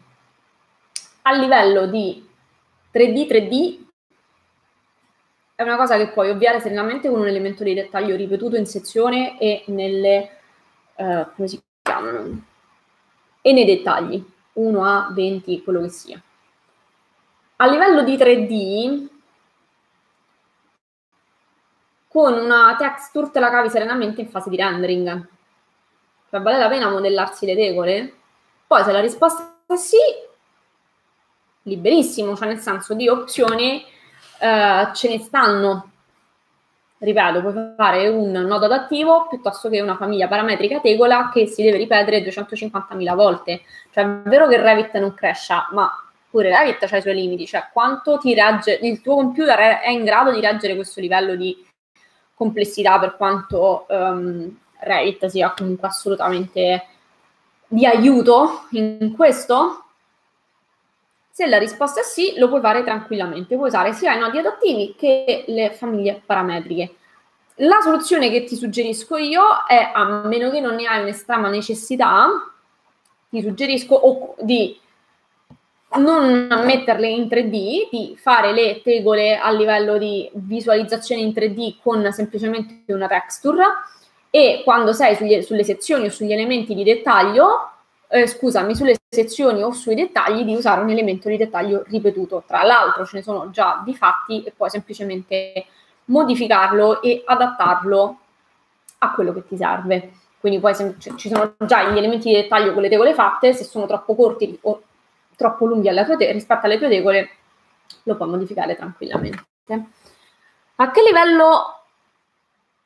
[1.23, 2.27] a livello di
[2.93, 3.83] 3D, 3D
[5.55, 9.39] è una cosa che puoi ovviare serenamente con un elemento di dettaglio ripetuto in sezione
[9.39, 10.29] e nelle
[10.95, 12.45] uh, come si chiamano?
[13.41, 16.21] E nei dettagli 1 a 20, quello che sia.
[17.57, 19.07] A livello di 3D
[22.07, 25.33] con una texture te la cavi serenamente in fase di rendering
[26.35, 28.13] cioè, vale la pena modellarsi le tegole?
[28.67, 29.97] Poi se la risposta è sì,
[31.63, 33.83] liberissimo, cioè nel senso di opzioni
[34.39, 35.91] eh, ce ne stanno.
[36.97, 41.77] Ripeto, puoi fare un nodo adattivo piuttosto che una famiglia parametrica tegola che si deve
[41.77, 43.61] ripetere 250.000 volte.
[43.91, 45.89] Cioè è vero che Revit non cresce, ma
[46.29, 50.03] pure Revit ha i suoi limiti, cioè quanto ti regge, il tuo computer è, in
[50.03, 51.65] grado di reggere questo livello di
[52.33, 56.87] complessità per quanto um, Revit sia comunque assolutamente
[57.67, 59.83] di aiuto in questo?
[61.29, 64.95] Se la risposta è sì, lo puoi fare tranquillamente, puoi usare sia i nodi adattivi
[64.97, 66.95] che le famiglie parametriche.
[67.59, 72.27] La soluzione che ti suggerisco io è, a meno che non ne hai un'estrema necessità,
[73.29, 74.79] ti suggerisco di
[75.97, 82.11] non metterle in 3D, di fare le tegole a livello di visualizzazione in 3D con
[82.11, 83.63] semplicemente una texture
[84.35, 87.69] e quando sei sugli, sulle sezioni o sugli elementi di dettaglio,
[88.09, 92.43] eh, scusami, sulle sezioni o sui dettagli di usare un elemento di dettaglio ripetuto.
[92.45, 95.65] Tra l'altro ce ne sono già di fatti e puoi semplicemente
[96.07, 98.17] modificarlo e adattarlo
[98.97, 100.11] a quello che ti serve.
[100.41, 103.63] Quindi poi sem- ci sono già gli elementi di dettaglio con le tegole fatte, se
[103.63, 104.81] sono troppo corti o
[105.37, 107.29] troppo lunghi te- rispetto alle tue tegole,
[108.03, 109.45] lo puoi modificare tranquillamente.
[110.75, 111.84] A che livello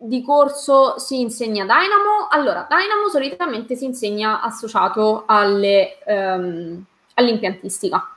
[0.02, 2.28] di corso si insegna Dynamo?
[2.30, 6.82] Allora, Dynamo solitamente si insegna associato alle, um,
[7.16, 8.16] all'impiantistica.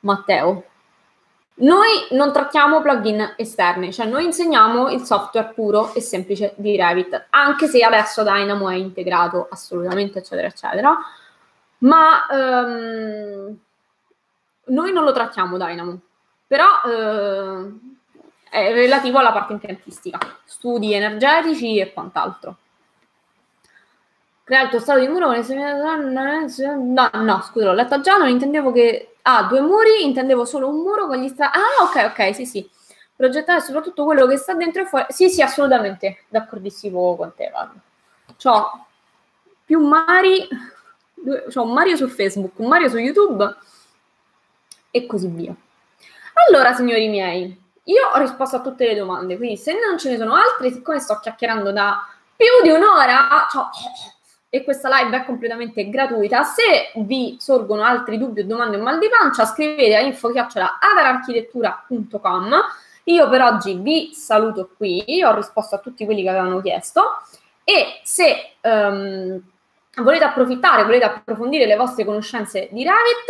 [0.00, 0.64] Matteo.
[1.58, 7.26] Noi non trattiamo plugin esterni, cioè noi insegniamo il software puro e semplice di Revit,
[7.30, 10.96] anche se adesso Dynamo è integrato assolutamente, eccetera, eccetera,
[11.78, 13.58] ma um,
[14.66, 15.98] noi non lo trattiamo Dynamo,
[16.46, 17.95] però uh,
[18.56, 22.56] è relativo alla parte impiantistica, studi energetici e quant'altro.
[24.44, 28.72] Crea il tuo stato di muro con No, no, scusa, l'ho letto già, non intendevo
[28.72, 31.58] che Ah, due muri, intendevo solo un muro con gli strati.
[31.58, 32.70] Ah, ok, ok, sì, sì.
[33.16, 35.06] Progettare soprattutto quello che sta dentro e fuori.
[35.08, 37.74] Sì, sì, assolutamente, d'accordissimo con te, guarda.
[38.40, 38.86] C'ho
[39.64, 40.46] più Mari,
[41.52, 43.56] c'ho un Mario su Facebook, un Mario su YouTube
[44.92, 45.52] e così via.
[46.46, 50.16] Allora, signori miei, io ho risposto a tutte le domande, quindi se non ce ne
[50.16, 53.64] sono altre, siccome sto chiacchierando da più di un'ora, cioè,
[54.48, 56.42] e questa live è completamente gratuita.
[56.42, 62.54] Se vi sorgono altri dubbi o domande o mal di pancia, scrivete a info-adararchitettura.com.
[63.04, 67.22] Io per oggi vi saluto qui, ho risposto a tutti quelli che avevano chiesto
[67.62, 69.40] e se um,
[70.02, 73.28] volete approfittare, volete approfondire le vostre conoscenze di Revit,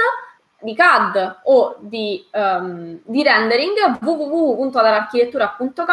[0.60, 5.84] di CAD o di, um, di rendering, www.adararchitettura.com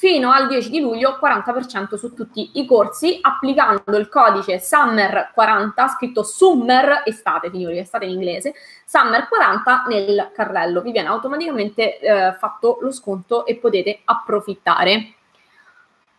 [0.00, 6.22] fino al 10 di luglio 40% su tutti i corsi applicando il codice SUMMER40 scritto
[6.22, 8.54] SUMMER estate signori estate in inglese
[8.90, 10.80] SUMMER40 nel carrello.
[10.80, 14.92] Vi viene automaticamente eh, fatto lo sconto e potete approfittare.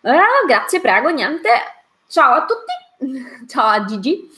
[0.01, 1.49] Eh, grazie prego niente.
[2.07, 3.47] Ciao a tutti.
[3.47, 4.29] Ciao a Gigi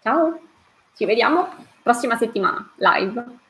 [0.00, 0.40] Ciao,
[0.96, 1.52] ci vediamo
[1.82, 3.40] prossima settimana live.